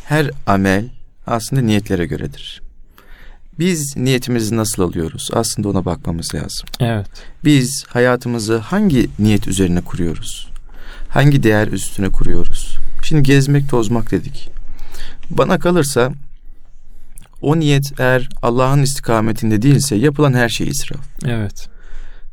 her 0.04 0.31
amel 0.47 0.85
aslında 1.26 1.62
niyetlere 1.62 2.07
göredir. 2.07 2.62
Biz 3.59 3.97
niyetimizi 3.97 4.57
nasıl 4.57 4.83
alıyoruz? 4.83 5.31
Aslında 5.33 5.69
ona 5.69 5.85
bakmamız 5.85 6.35
lazım. 6.35 6.69
Evet. 6.81 7.07
Biz 7.45 7.85
hayatımızı 7.88 8.57
hangi 8.59 9.09
niyet 9.19 9.49
üzerine 9.49 9.81
kuruyoruz? 9.81 10.49
Hangi 11.09 11.43
değer 11.43 11.69
üstüne 11.69 12.09
kuruyoruz? 12.09 12.78
Şimdi 13.02 13.23
gezmek, 13.23 13.71
tozmak 13.71 14.11
dedik. 14.11 14.53
Bana 15.31 15.59
kalırsa 15.59 16.12
o 17.43 17.59
niyet 17.59 18.00
eğer 18.00 18.28
Allah'ın 18.43 18.83
istikametinde 18.83 19.62
değilse 19.62 19.97
yapılan 19.97 20.33
her 20.33 20.49
şey 20.49 20.69
israf. 20.69 21.00
Evet. 21.26 21.69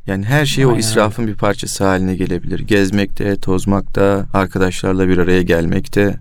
Yani 0.08 0.26
her 0.26 0.46
şey 0.46 0.64
Aynen. 0.64 0.76
o 0.76 0.80
israfın 0.80 1.28
bir 1.28 1.36
parçası 1.36 1.84
haline 1.84 2.16
gelebilir. 2.16 2.60
Gezmekte, 2.60 3.36
tozmakta, 3.36 4.26
arkadaşlarla 4.34 5.08
bir 5.08 5.18
araya 5.18 5.42
gelmekte, 5.42 6.16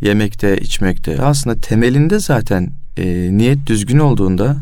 yemekte, 0.00 0.58
içmekte. 0.58 1.22
Aslında 1.22 1.60
temelinde 1.60 2.18
zaten 2.18 2.70
e, 2.96 3.06
niyet 3.38 3.66
düzgün 3.66 3.98
olduğunda 3.98 4.56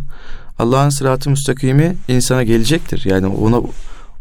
Allah'ın 0.59 0.89
sıratı 0.89 1.31
müstakimi 1.31 1.97
insana 2.09 2.43
gelecektir. 2.43 3.03
Yani 3.05 3.27
ona 3.27 3.61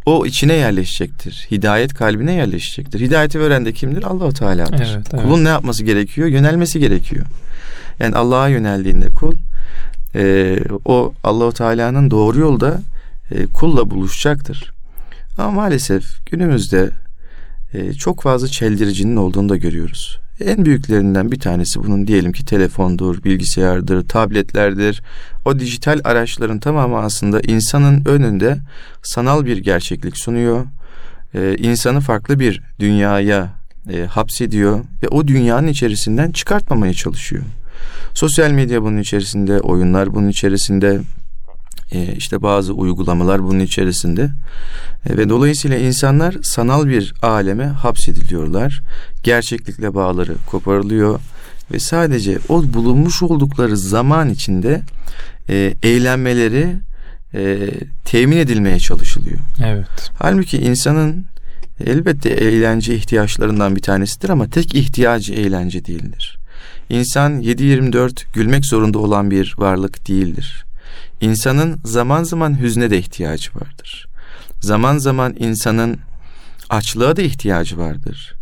o 0.05 0.25
içine 0.25 0.53
yerleşecektir. 0.53 1.47
Hidayet 1.51 1.93
kalbine 1.93 2.33
yerleşecektir. 2.33 3.00
Hidayeti 3.00 3.39
veren 3.39 3.65
de 3.65 3.74
kimdir? 3.74 4.03
Allahu 4.03 4.33
Teala'dır. 4.33 4.93
Evet, 4.95 5.07
evet. 5.13 5.24
Kulun 5.24 5.43
ne 5.43 5.50
yapması 5.50 5.83
gerekiyor? 5.83 6.27
Yönelmesi 6.27 6.79
gerekiyor. 6.79 7.25
Yani 8.00 8.15
Allah'a 8.15 8.47
yöneldiğinde 8.47 9.07
kul 9.09 9.33
e, 10.15 10.57
o 10.85 11.13
Allahu 11.24 11.51
Teala'nın 11.53 12.12
doğru 12.12 12.39
yolda 12.39 12.81
e, 13.31 13.45
kulla 13.45 13.89
buluşacaktır. 13.89 14.74
Ama 15.38 15.51
maalesef 15.51 16.25
günümüzde 16.25 16.89
e, 17.74 17.93
çok 17.93 18.21
fazla 18.21 18.47
çeldiricinin 18.47 19.15
olduğunu 19.15 19.50
da 19.50 19.55
görüyoruz. 19.55 20.19
En 20.42 20.65
büyüklerinden 20.65 21.32
bir 21.32 21.39
tanesi 21.39 21.84
bunun 21.84 22.08
diyelim 22.08 22.32
ki 22.32 22.46
telefondur, 22.46 23.24
bilgisayardır, 23.24 24.08
tabletlerdir. 24.08 25.01
O 25.46 25.60
dijital 25.60 26.01
araçların 26.04 26.60
tamamı 26.60 26.98
aslında 26.98 27.42
insanın 27.42 28.04
önünde 28.06 28.58
sanal 29.04 29.46
bir 29.46 29.58
gerçeklik 29.58 30.18
sunuyor. 30.18 30.65
Ee, 31.36 31.56
insanı 31.58 32.00
farklı 32.00 32.39
bir 32.39 32.62
dünyaya 32.80 33.50
e, 33.94 34.06
hapsediyor 34.06 34.80
ve 35.04 35.08
o 35.08 35.27
dünyanın 35.27 35.68
içerisinden 35.68 36.32
çıkartmamaya 36.32 36.94
çalışıyor. 36.94 37.44
Sosyal 38.13 38.51
medya 38.51 38.82
bunun 38.82 38.98
içerisinde, 38.98 39.60
oyunlar 39.60 40.15
bunun 40.15 40.30
içerisinde, 40.30 41.00
e, 41.92 42.13
işte 42.15 42.42
bazı 42.42 42.74
uygulamalar 42.74 43.44
bunun 43.44 43.60
içerisinde 43.60 44.30
e, 45.10 45.18
ve 45.18 45.30
dolayısıyla 45.30 45.77
insanlar 45.77 46.36
sanal 46.44 46.88
bir 46.88 47.13
aleme 47.22 47.65
hapsediliyorlar. 47.65 48.82
Gerçeklikle 49.24 49.94
bağları 49.94 50.36
koparılıyor 50.46 51.20
ve 51.72 51.80
sadece 51.80 52.39
o 52.50 52.63
bulunmuş 52.74 53.24
oldukları 53.24 53.77
zaman 53.77 54.30
içinde 54.30 54.82
e, 55.50 55.74
eğlenmeleri 55.84 56.75
e, 57.34 57.70
temin 58.06 58.38
edilmeye 58.38 58.80
çalışılıyor. 58.80 59.39
Evet. 59.65 59.88
Halbuki 60.20 60.58
insanın 60.58 61.25
elbette 61.86 62.30
eğlence 62.30 62.96
ihtiyaçlarından 62.96 63.75
bir 63.75 63.82
tanesidir 63.82 64.30
ama 64.30 64.50
tek 64.50 64.75
ihtiyacı 64.75 65.34
eğlence 65.34 65.86
değildir. 65.86 66.38
İnsan 66.89 67.42
7-24 67.42 68.24
gülmek 68.34 68.65
zorunda 68.65 69.00
olan 69.00 69.32
bir 69.32 69.56
varlık 69.58 70.08
değildir. 70.08 70.64
İnsanın 71.22 71.79
zaman 71.86 72.24
zaman 72.24 72.62
hüzne 72.62 72.89
de 72.89 72.98
ihtiyacı 72.98 73.51
vardır. 73.55 74.07
Zaman 74.60 74.98
zaman 74.98 75.36
insanın 75.39 76.00
açlığa 76.69 77.15
da 77.15 77.22
ihtiyacı 77.22 77.77
vardır. 77.77 78.36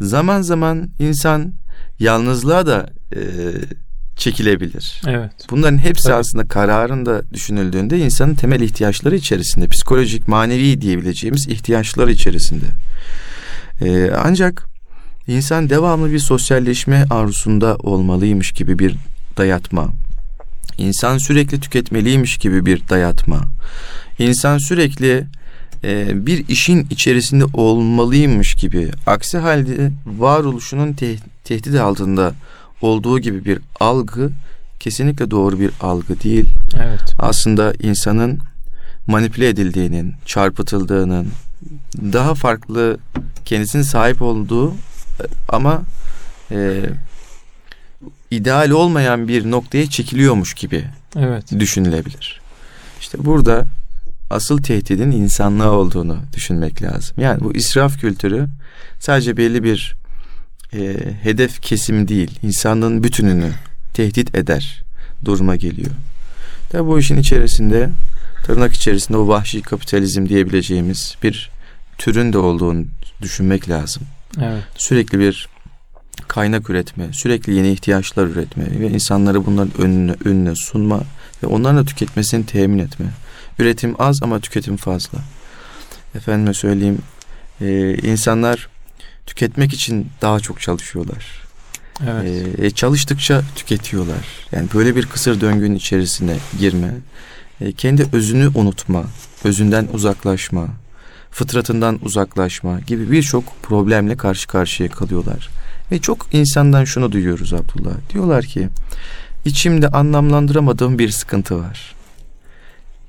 Zaman 0.00 0.42
zaman 0.42 0.90
insan 0.98 1.52
yalnızlığa 1.98 2.66
da 2.66 2.90
e, 3.14 3.20
çekilebilir. 4.16 5.02
Evet. 5.06 5.32
Bunların 5.50 5.78
hepsi 5.78 6.04
Tabii. 6.04 6.14
aslında 6.14 6.48
kararında 6.48 7.22
düşünüldüğünde 7.32 7.98
insanın 7.98 8.34
temel 8.34 8.60
ihtiyaçları 8.60 9.16
içerisinde, 9.16 9.68
psikolojik, 9.68 10.28
manevi 10.28 10.80
diyebileceğimiz 10.80 11.48
ihtiyaçlar 11.48 12.08
içerisinde. 12.08 12.66
Ee, 13.80 14.10
ancak 14.24 14.66
insan 15.26 15.70
devamlı 15.70 16.12
bir 16.12 16.18
sosyalleşme 16.18 17.04
arzusunda 17.10 17.76
olmalıymış 17.76 18.52
gibi 18.52 18.78
bir 18.78 18.96
dayatma, 19.36 19.88
İnsan 20.78 21.18
sürekli 21.18 21.60
tüketmeliymiş 21.60 22.38
gibi 22.38 22.66
bir 22.66 22.88
dayatma. 22.88 23.40
İnsan 24.18 24.58
sürekli 24.58 25.24
e, 25.84 26.26
bir 26.26 26.48
işin 26.48 26.86
içerisinde 26.90 27.44
olmalıymış 27.54 28.54
gibi. 28.54 28.90
Aksi 29.06 29.38
halde 29.38 29.92
varoluşunun 30.06 30.92
te- 30.92 31.16
tehdit 31.44 31.74
altında 31.74 32.34
olduğu 32.80 33.18
gibi 33.18 33.44
bir 33.44 33.58
algı 33.80 34.30
kesinlikle 34.80 35.30
doğru 35.30 35.60
bir 35.60 35.70
algı 35.80 36.20
değil. 36.20 36.46
Evet. 36.76 37.14
Aslında 37.18 37.72
insanın 37.82 38.38
manipüle 39.06 39.48
edildiğinin, 39.48 40.14
çarpıtıldığının, 40.26 41.28
daha 42.12 42.34
farklı 42.34 42.98
kendisinin 43.44 43.82
sahip 43.82 44.22
olduğu 44.22 44.74
ama 45.48 45.82
e, 46.50 46.80
ideal 48.30 48.70
olmayan 48.70 49.28
bir 49.28 49.50
noktaya 49.50 49.90
çekiliyormuş 49.90 50.54
gibi 50.54 50.84
evet. 51.16 51.44
düşünülebilir. 51.58 52.40
İşte 53.00 53.24
burada 53.24 53.66
asıl 54.30 54.62
tehdidin 54.62 55.10
insanlığa 55.10 55.70
olduğunu 55.70 56.18
düşünmek 56.34 56.82
lazım. 56.82 57.16
Yani 57.20 57.40
bu 57.40 57.54
israf 57.54 58.00
kültürü 58.00 58.48
sadece 59.00 59.36
belli 59.36 59.64
bir 59.64 59.96
e, 60.72 60.96
hedef 61.22 61.62
kesim 61.62 62.08
değil, 62.08 62.38
insanlığın 62.42 63.04
bütününü 63.04 63.52
tehdit 63.94 64.34
eder 64.34 64.82
duruma 65.24 65.56
geliyor. 65.56 65.90
Tabi 66.70 66.86
bu 66.88 66.98
işin 66.98 67.16
içerisinde 67.16 67.90
tırnak 68.44 68.74
içerisinde 68.74 69.18
o 69.18 69.28
vahşi 69.28 69.62
kapitalizm 69.62 70.28
diyebileceğimiz 70.28 71.16
bir 71.22 71.50
türün 71.98 72.32
de 72.32 72.38
olduğunu 72.38 72.84
düşünmek 73.22 73.68
lazım. 73.68 74.02
Evet. 74.42 74.62
Sürekli 74.76 75.18
bir 75.18 75.48
kaynak 76.28 76.70
üretme, 76.70 77.12
sürekli 77.12 77.54
yeni 77.54 77.72
ihtiyaçlar 77.72 78.26
üretme 78.26 78.64
ve 78.80 78.88
insanları 78.88 79.46
bunların 79.46 79.80
önüne, 79.80 80.14
önüne 80.24 80.54
sunma 80.54 81.00
ve 81.42 81.46
onların 81.46 81.76
da 81.76 81.84
tüketmesini 81.84 82.46
temin 82.46 82.78
etme. 82.78 83.06
Üretim 83.58 83.94
az 83.98 84.22
ama 84.22 84.40
tüketim 84.40 84.76
fazla. 84.76 85.18
Efendime 86.14 86.54
söyleyeyim, 86.54 86.98
e, 87.60 87.94
insanlar 87.94 88.68
tüketmek 89.26 89.72
için 89.72 90.08
daha 90.22 90.40
çok 90.40 90.60
çalışıyorlar. 90.60 91.46
Evet. 92.08 92.58
E, 92.58 92.70
çalıştıkça 92.70 93.42
tüketiyorlar. 93.54 94.26
Yani 94.52 94.68
böyle 94.74 94.96
bir 94.96 95.06
kısır 95.06 95.40
döngünün 95.40 95.74
içerisine 95.74 96.36
girme, 96.58 96.94
e, 97.60 97.72
kendi 97.72 98.06
özünü 98.12 98.50
unutma, 98.54 99.04
özünden 99.44 99.88
uzaklaşma, 99.92 100.68
fıtratından 101.30 101.98
uzaklaşma 102.02 102.80
gibi 102.80 103.10
birçok 103.10 103.62
problemle 103.62 104.16
karşı 104.16 104.48
karşıya 104.48 104.88
kalıyorlar. 104.88 105.48
Ve 105.92 105.98
çok 105.98 106.26
insandan 106.32 106.84
şunu 106.84 107.12
duyuyoruz 107.12 107.52
Abdullah. 107.52 107.94
Diyorlar 108.12 108.44
ki 108.44 108.68
içimde 109.44 109.88
anlamlandıramadığım 109.88 110.98
bir 110.98 111.10
sıkıntı 111.10 111.58
var. 111.58 111.94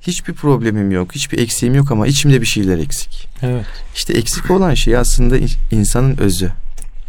Hiçbir 0.00 0.34
problemim 0.34 0.90
yok, 0.90 1.14
hiçbir 1.14 1.38
eksiğim 1.38 1.74
yok 1.74 1.90
ama 1.90 2.06
içimde 2.06 2.40
bir 2.40 2.46
şeyler 2.46 2.78
eksik. 2.78 3.28
Evet. 3.42 3.66
İşte 3.94 4.12
eksik 4.12 4.50
olan 4.50 4.74
şey 4.74 4.96
aslında 4.96 5.36
insanın 5.70 6.16
özü, 6.16 6.52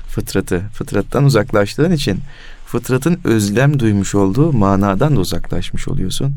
fıtratı. 0.08 0.60
Fıtrattan 0.74 1.24
uzaklaştığın 1.24 1.92
için 1.92 2.20
fıtratın 2.66 3.20
özlem 3.24 3.80
duymuş 3.80 4.16
olduğu 4.16 4.54
manadan 4.54 5.16
da 5.16 5.20
uzaklaşmış 5.20 5.88
oluyorsun. 5.88 6.36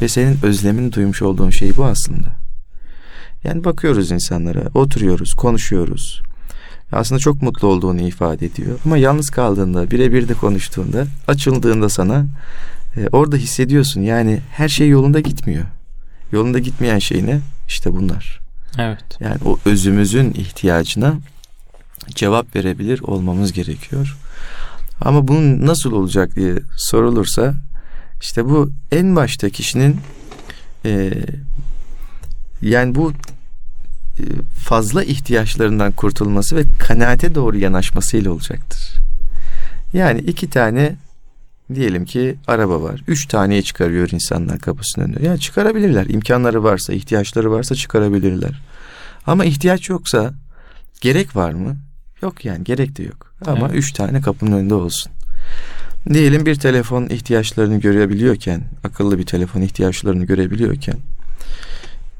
Ve 0.00 0.08
senin 0.08 0.38
özlemin 0.42 0.92
duymuş 0.92 1.22
olduğun 1.22 1.50
şey 1.50 1.76
bu 1.76 1.84
aslında. 1.84 2.28
Yani 3.44 3.64
bakıyoruz 3.64 4.10
insanlara, 4.10 4.62
oturuyoruz, 4.74 5.34
konuşuyoruz. 5.34 6.22
Aslında 6.92 7.18
çok 7.18 7.42
mutlu 7.42 7.68
olduğunu 7.68 8.00
ifade 8.00 8.46
ediyor. 8.46 8.78
Ama 8.84 8.96
yalnız 8.98 9.30
kaldığında, 9.30 9.90
birebir 9.90 10.28
de 10.28 10.34
konuştuğunda, 10.34 11.06
açıldığında 11.28 11.88
sana 11.88 12.26
e, 12.96 13.08
orada 13.12 13.36
hissediyorsun. 13.36 14.00
Yani 14.00 14.40
her 14.50 14.68
şey 14.68 14.88
yolunda 14.88 15.20
gitmiyor. 15.20 15.64
Yolunda 16.32 16.58
gitmeyen 16.58 16.98
şey 16.98 17.26
ne? 17.26 17.40
İşte 17.68 17.94
bunlar. 17.94 18.40
Evet. 18.78 19.04
Yani 19.20 19.36
o 19.44 19.58
özümüzün 19.64 20.32
ihtiyacına 20.32 21.14
cevap 22.08 22.56
verebilir 22.56 23.00
olmamız 23.00 23.52
gerekiyor. 23.52 24.16
Ama 25.00 25.28
bunun 25.28 25.66
nasıl 25.66 25.92
olacak 25.92 26.36
diye 26.36 26.54
sorulursa 26.76 27.54
işte 28.20 28.44
bu 28.44 28.70
en 28.92 29.16
başta 29.16 29.50
kişinin 29.50 29.96
e, 30.84 31.12
yani 32.62 32.94
bu 32.94 33.12
fazla 34.58 35.04
ihtiyaçlarından 35.04 35.92
kurtulması 35.92 36.56
ve 36.56 36.62
kanaate 36.78 37.34
doğru 37.34 37.58
yanaşmasıyla 37.58 38.30
olacaktır. 38.30 38.94
Yani 39.92 40.20
iki 40.20 40.50
tane 40.50 40.96
diyelim 41.74 42.04
ki 42.04 42.36
araba 42.46 42.82
var. 42.82 43.02
Üç 43.08 43.26
taneye 43.26 43.62
çıkarıyor 43.62 44.08
insanlar 44.12 44.58
kapısının 44.58 45.04
önüne. 45.04 45.26
Yani 45.26 45.40
çıkarabilirler. 45.40 46.06
İmkanları 46.06 46.64
varsa, 46.64 46.92
ihtiyaçları 46.92 47.50
varsa 47.50 47.74
çıkarabilirler. 47.74 48.60
Ama 49.26 49.44
ihtiyaç 49.44 49.88
yoksa 49.88 50.32
gerek 51.00 51.36
var 51.36 51.52
mı? 51.52 51.76
Yok 52.22 52.44
yani 52.44 52.64
gerek 52.64 52.96
de 52.96 53.02
yok. 53.02 53.34
Ama 53.46 53.66
evet. 53.66 53.78
üç 53.78 53.92
tane 53.92 54.20
kapının 54.20 54.52
önünde 54.52 54.74
olsun. 54.74 55.12
Diyelim 56.12 56.46
bir 56.46 56.54
telefon 56.54 57.06
ihtiyaçlarını 57.06 57.80
görebiliyorken, 57.80 58.62
akıllı 58.84 59.18
bir 59.18 59.26
telefon 59.26 59.60
ihtiyaçlarını 59.60 60.24
görebiliyorken 60.24 60.96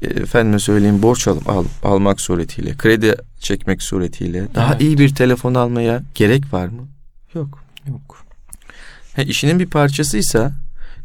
efendime 0.01 0.59
söyleyeyim 0.59 1.01
borç 1.01 1.27
al, 1.27 1.39
al, 1.45 1.65
almak 1.83 2.21
suretiyle, 2.21 2.77
kredi 2.77 3.15
çekmek 3.39 3.81
suretiyle 3.81 4.47
daha 4.55 4.71
evet. 4.71 4.81
iyi 4.81 4.97
bir 4.97 5.15
telefon 5.15 5.53
almaya 5.53 6.03
gerek 6.15 6.53
var 6.53 6.67
mı? 6.67 6.87
Yok. 7.33 7.63
Yok. 7.87 8.25
He, 9.13 9.23
işinin 9.23 9.59
bir 9.59 9.65
parçasıysa 9.65 10.51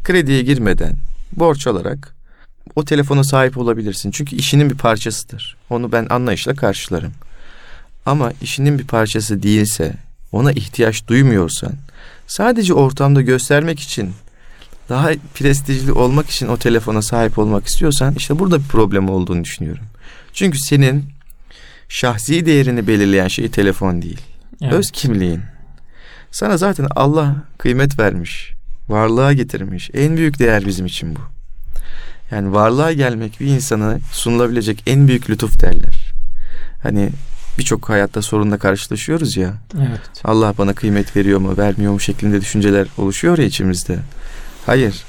krediye 0.05 0.43
girmeden 0.43 0.97
borç 1.33 1.67
alarak 1.67 2.15
o 2.77 2.85
telefona 2.85 3.25
sahip 3.25 3.59
olabilirsin. 3.59 4.11
Çünkü 4.11 4.37
işinin 4.37 4.71
bir 4.71 4.77
parçasıdır. 4.77 5.57
Onu 5.71 5.93
ben 5.93 6.07
anlayışla 6.11 6.55
karşılarım. 6.55 7.13
Ama 8.07 8.33
işinin 8.43 8.79
bir 8.79 8.87
parçası 8.87 9.43
değilse, 9.43 9.95
ona 10.33 10.53
ihtiyaç 10.53 11.07
duymuyorsan, 11.07 11.73
sadece 12.27 12.75
ortamda 12.75 13.23
göstermek 13.23 13.81
için, 13.81 14.13
daha 14.91 15.11
prestijli 15.35 15.93
olmak 15.93 16.31
için 16.31 16.49
o 16.49 16.57
telefona 16.57 17.03
sahip 17.03 17.39
olmak 17.39 17.67
istiyorsan, 17.67 18.15
işte 18.15 18.39
burada 18.39 18.59
bir 18.59 18.69
problem 18.69 19.09
olduğunu 19.09 19.45
düşünüyorum. 19.45 19.85
Çünkü 20.33 20.59
senin 20.59 21.05
şahsi 21.89 22.47
değerini 22.47 22.87
belirleyen 22.87 23.29
şey 23.29 23.51
telefon 23.51 24.03
değil. 24.03 24.21
Evet. 24.63 24.73
Öz 24.73 24.91
kimliğin. 24.91 25.41
Sana 26.31 26.57
zaten 26.57 26.87
Allah 26.97 27.37
kıymet 27.59 27.99
vermiş, 27.99 28.53
varlığa 28.89 29.33
getirmiş. 29.33 29.91
En 29.95 30.17
büyük 30.17 30.39
değer 30.39 30.67
bizim 30.67 30.87
için 30.87 31.17
bu. 31.17 31.21
Yani 32.31 32.53
varlığa 32.53 32.93
gelmek 32.93 33.41
bir 33.41 33.47
insana 33.47 33.99
sunulabilecek 34.13 34.83
en 34.87 35.09
büyük 35.09 35.31
lütuf 35.31 35.63
derler. 35.63 36.13
Hani 36.83 37.11
birçok 37.59 37.89
hayatta 37.89 38.23
sorunla 38.23 38.59
karşılaşıyoruz 38.59 39.37
ya. 39.37 39.55
Evet. 39.77 40.01
Allah 40.25 40.55
bana 40.59 40.73
kıymet 40.73 41.17
veriyor 41.17 41.39
mu, 41.39 41.57
vermiyor 41.59 41.93
mu 41.93 42.01
şeklinde 42.01 42.41
düşünceler 42.41 42.87
oluşuyor 42.99 43.39
ya 43.39 43.45
içimizde. 43.45 43.99
Hayır. 44.67 45.05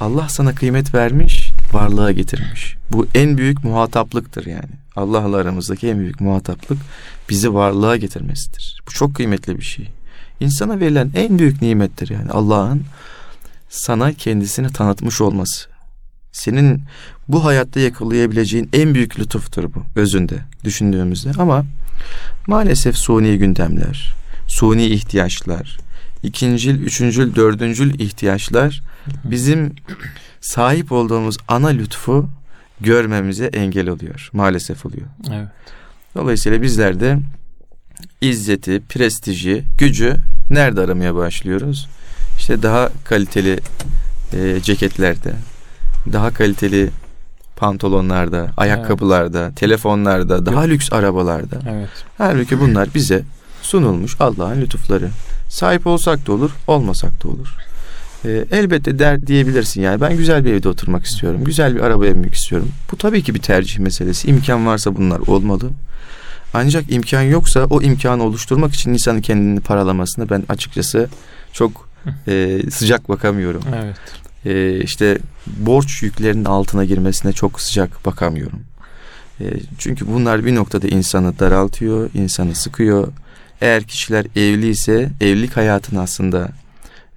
Allah 0.00 0.28
sana 0.28 0.54
kıymet 0.54 0.94
vermiş, 0.94 1.50
varlığa 1.72 2.12
getirmiş. 2.12 2.76
Bu 2.90 3.06
en 3.14 3.38
büyük 3.38 3.64
muhataplıktır 3.64 4.46
yani. 4.46 4.70
Allah'la 4.96 5.36
aramızdaki 5.36 5.88
en 5.88 5.98
büyük 5.98 6.20
muhataplık 6.20 6.78
bizi 7.28 7.54
varlığa 7.54 7.96
getirmesidir. 7.96 8.82
Bu 8.88 8.90
çok 8.90 9.14
kıymetli 9.14 9.58
bir 9.58 9.64
şey. 9.64 9.88
İnsana 10.40 10.80
verilen 10.80 11.10
en 11.14 11.38
büyük 11.38 11.62
nimettir 11.62 12.10
yani 12.10 12.30
Allah'ın 12.30 12.82
sana 13.68 14.12
kendisini 14.12 14.72
tanıtmış 14.72 15.20
olması. 15.20 15.68
Senin 16.32 16.82
bu 17.28 17.44
hayatta 17.44 17.80
yakalayabileceğin 17.80 18.70
en 18.72 18.94
büyük 18.94 19.18
lütuftur 19.20 19.74
bu 19.74 19.82
özünde 20.00 20.38
düşündüğümüzde 20.64 21.30
ama 21.38 21.64
maalesef 22.46 22.96
suni 22.96 23.38
gündemler, 23.38 24.14
suni 24.48 24.86
ihtiyaçlar, 24.86 25.78
ikincil, 26.22 26.80
üçüncül, 26.80 27.34
dördüncül 27.34 28.00
ihtiyaçlar 28.00 28.82
bizim 29.24 29.74
sahip 30.40 30.92
olduğumuz 30.92 31.36
ana 31.48 31.68
lütfu 31.68 32.28
görmemize 32.80 33.46
engel 33.46 33.88
oluyor. 33.88 34.30
Maalesef 34.32 34.86
oluyor. 34.86 35.06
Evet. 35.32 35.48
Dolayısıyla 36.14 36.62
bizler 36.62 37.00
de 37.00 37.18
izzeti, 38.20 38.82
prestiji, 38.88 39.64
gücü 39.78 40.16
nerede 40.50 40.80
aramaya 40.80 41.14
başlıyoruz? 41.14 41.88
İşte 42.38 42.62
daha 42.62 42.90
kaliteli 43.04 43.60
e, 44.32 44.60
ceketlerde, 44.62 45.32
daha 46.12 46.30
kaliteli 46.30 46.90
pantolonlarda, 47.56 48.50
ayakkabılarda, 48.56 49.44
evet. 49.44 49.56
telefonlarda, 49.56 50.46
daha 50.46 50.60
lüks 50.60 50.92
arabalarda. 50.92 51.58
Evet. 51.70 51.88
Halbuki 52.18 52.60
bunlar 52.60 52.88
bize 52.94 53.22
sunulmuş 53.62 54.16
Allah'ın 54.20 54.60
lütufları. 54.60 55.08
Sahip 55.52 55.86
olsak 55.86 56.26
da 56.26 56.32
olur, 56.32 56.50
olmasak 56.66 57.24
da 57.24 57.28
olur. 57.28 57.56
Ee, 58.24 58.44
elbette 58.50 58.98
der 58.98 59.26
diyebilirsin 59.26 59.82
yani 59.82 60.00
ben 60.00 60.16
güzel 60.16 60.44
bir 60.44 60.52
evde 60.52 60.68
oturmak 60.68 61.04
istiyorum. 61.04 61.44
Güzel 61.44 61.74
bir 61.74 61.80
arabaya 61.80 62.14
binmek 62.14 62.34
istiyorum. 62.34 62.68
Bu 62.92 62.96
tabii 62.96 63.22
ki 63.22 63.34
bir 63.34 63.40
tercih 63.40 63.78
meselesi. 63.78 64.28
İmkan 64.28 64.66
varsa 64.66 64.96
bunlar 64.96 65.18
olmalı. 65.18 65.70
Ancak 66.54 66.92
imkan 66.92 67.22
yoksa 67.22 67.64
o 67.64 67.82
imkanı 67.82 68.22
oluşturmak 68.22 68.74
için 68.74 68.92
insanın 68.92 69.20
kendini 69.20 69.60
paralamasını 69.60 70.30
ben 70.30 70.42
açıkçası 70.48 71.08
çok 71.52 71.88
e, 72.28 72.60
sıcak 72.70 73.08
bakamıyorum. 73.08 73.62
Evet. 73.74 73.96
E, 74.46 74.84
işte 74.84 75.18
borç 75.46 76.02
yüklerinin 76.02 76.44
altına 76.44 76.84
girmesine 76.84 77.32
çok 77.32 77.60
sıcak 77.60 78.06
bakamıyorum. 78.06 78.60
E, 79.40 79.44
çünkü 79.78 80.06
bunlar 80.06 80.44
bir 80.44 80.54
noktada 80.54 80.88
insanı 80.88 81.38
daraltıyor, 81.38 82.10
insanı 82.14 82.54
sıkıyor. 82.54 83.08
Eğer 83.62 83.82
kişiler 83.82 84.26
evli 84.36 84.68
ise 84.68 85.10
evlilik 85.20 85.56
hayatını 85.56 86.00
aslında 86.00 86.48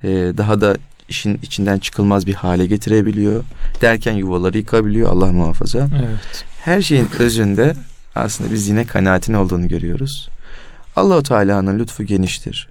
e, 0.04 0.10
daha 0.10 0.62
da 0.62 0.78
işin 1.10 1.40
içinden 1.44 1.80
çıkılmaz 1.80 2.28
bir 2.28 2.34
hale 2.34 2.66
getirebiliyor. 2.66 3.44
Derken 3.82 4.14
yuvaları 4.14 4.58
yıkabiliyor 4.58 5.10
Allah 5.10 5.32
muhafaza. 5.32 5.80
Evet. 5.80 6.46
Her 6.62 6.82
şeyin 6.82 7.10
özünde 7.20 7.74
aslında 8.16 8.52
biz 8.52 8.68
yine 8.68 8.86
kanaatin 8.86 9.34
olduğunu 9.34 9.68
görüyoruz. 9.68 10.30
Allahu 10.96 11.24
Teala'nın 11.24 11.80
lütfu 11.80 12.04
geniştir. 12.04 12.70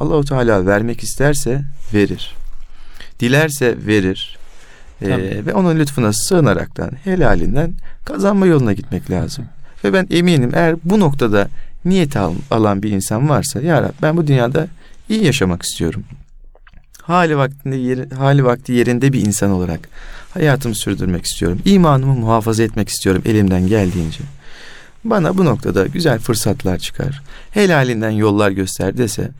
Allahu 0.00 0.24
Teala 0.24 0.66
vermek 0.66 1.02
isterse 1.02 1.62
verir. 1.94 2.34
Dilerse 3.20 3.86
verir. 3.86 4.38
Ee, 5.02 5.46
ve 5.46 5.54
onun 5.54 5.78
lütfuna 5.78 6.12
sığınaraktan 6.12 6.90
helalinden 7.04 7.74
kazanma 8.04 8.46
yoluna 8.46 8.72
gitmek 8.72 9.10
lazım. 9.10 9.44
Ve 9.84 9.92
ben 9.92 10.06
eminim 10.10 10.50
eğer 10.54 10.76
bu 10.84 11.00
noktada 11.00 11.48
niyet 11.84 12.16
al, 12.16 12.34
alan 12.50 12.82
bir 12.82 12.90
insan 12.90 13.28
varsa 13.28 13.60
ya 13.60 13.82
Rab, 13.82 13.92
ben 14.02 14.16
bu 14.16 14.26
dünyada 14.26 14.66
iyi 15.08 15.24
yaşamak 15.24 15.62
istiyorum. 15.62 16.04
Hali 17.02 17.36
vaktinde 17.36 17.76
yeri, 17.76 18.10
hali 18.14 18.44
vakti 18.44 18.72
yerinde 18.72 19.12
bir 19.12 19.26
insan 19.26 19.50
olarak 19.50 19.88
hayatımı 20.34 20.74
sürdürmek 20.74 21.26
istiyorum. 21.26 21.58
İmanımı 21.64 22.14
muhafaza 22.14 22.62
etmek 22.62 22.88
istiyorum 22.88 23.22
elimden 23.26 23.66
geldiğince. 23.66 24.20
Bana 25.04 25.38
bu 25.38 25.44
noktada 25.44 25.86
güzel 25.86 26.18
fırsatlar 26.18 26.78
çıkar. 26.78 27.22
Helalinden 27.50 28.10
yollar 28.10 28.50
göster 28.50 28.98
dese 28.98 29.30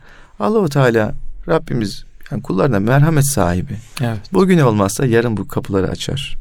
Allahu 0.41 0.69
Teala 0.69 1.15
Rabbimiz 1.49 2.05
yani 2.31 2.43
kullarına 2.43 2.81
merhamet 2.81 3.25
sahibi. 3.25 3.75
Evet. 4.01 4.19
Bugün 4.33 4.59
olmazsa 4.59 5.07
yarın 5.07 5.37
bu 5.37 5.49
kapıları 5.49 5.89
açar. 5.89 6.39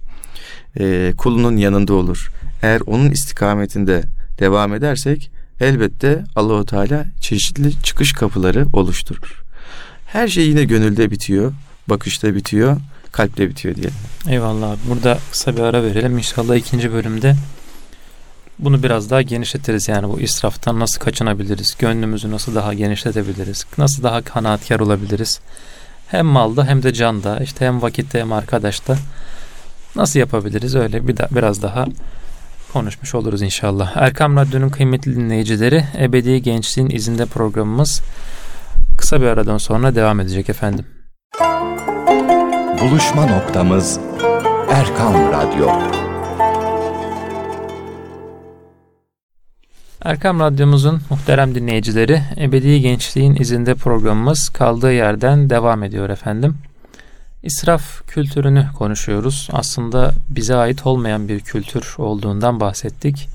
Ee, 0.79 1.13
kulunun 1.17 1.57
yanında 1.57 1.93
olur. 1.93 2.31
Eğer 2.61 2.81
onun 2.81 3.11
istikametinde 3.11 4.03
devam 4.39 4.73
edersek 4.73 5.31
elbette 5.59 6.23
Allahu 6.35 6.65
Teala 6.65 7.05
çeşitli 7.21 7.81
çıkış 7.83 8.13
kapıları 8.13 8.65
oluşturur. 8.73 9.43
Her 10.05 10.27
şey 10.27 10.47
yine 10.47 10.63
gönülde 10.63 11.11
bitiyor, 11.11 11.53
bakışta 11.87 12.35
bitiyor, 12.35 12.77
kalpte 13.11 13.49
bitiyor 13.49 13.75
diyelim. 13.75 13.93
Eyvallah. 14.29 14.75
Burada 14.89 15.17
kısa 15.31 15.55
bir 15.55 15.61
ara 15.61 15.83
verelim. 15.83 16.17
İnşallah 16.17 16.55
ikinci 16.55 16.93
bölümde 16.93 17.35
bunu 18.59 18.83
biraz 18.83 19.09
daha 19.09 19.21
genişletiriz. 19.21 19.87
Yani 19.87 20.09
bu 20.09 20.19
israftan 20.19 20.79
nasıl 20.79 20.99
kaçınabiliriz? 20.99 21.75
Gönlümüzü 21.79 22.31
nasıl 22.31 22.55
daha 22.55 22.73
genişletebiliriz? 22.73 23.65
Nasıl 23.77 24.03
daha 24.03 24.21
kanaatkar 24.21 24.79
olabiliriz? 24.79 25.39
Hem 26.07 26.25
malda 26.25 26.65
hem 26.65 26.83
de 26.83 26.93
canda, 26.93 27.39
işte 27.39 27.65
hem 27.65 27.81
vakitte 27.81 28.19
hem 28.19 28.33
arkadaşta 28.33 28.97
nasıl 29.95 30.19
yapabiliriz? 30.19 30.75
Öyle 30.75 31.07
bir 31.07 31.17
da, 31.17 31.27
biraz 31.31 31.61
daha 31.61 31.85
konuşmuş 32.73 33.15
oluruz 33.15 33.41
inşallah. 33.41 33.97
Erkam 33.97 34.37
Radyo'nun 34.37 34.69
kıymetli 34.69 35.15
dinleyicileri, 35.15 35.83
Ebedi 35.99 36.41
Gençliğin 36.41 36.89
izinde 36.89 37.25
programımız 37.25 38.01
kısa 38.97 39.21
bir 39.21 39.25
aradan 39.25 39.57
sonra 39.57 39.95
devam 39.95 40.19
edecek 40.19 40.49
efendim. 40.49 40.85
Buluşma 42.81 43.25
noktamız 43.25 43.99
Erkam 44.71 45.13
Radyo. 45.13 45.69
Erkam 50.03 50.39
Radyomuzun 50.39 51.01
muhterem 51.09 51.55
dinleyicileri, 51.55 52.21
Ebedi 52.37 52.81
Gençliğin 52.81 53.35
izinde 53.35 53.75
programımız 53.75 54.49
kaldığı 54.49 54.93
yerden 54.93 55.49
devam 55.49 55.83
ediyor 55.83 56.09
efendim. 56.09 56.57
İsraf 57.43 58.07
kültürünü 58.07 58.67
konuşuyoruz. 58.77 59.49
Aslında 59.51 60.11
bize 60.29 60.55
ait 60.55 60.85
olmayan 60.85 61.27
bir 61.27 61.39
kültür 61.39 61.95
olduğundan 61.97 62.59
bahsettik. 62.59 63.27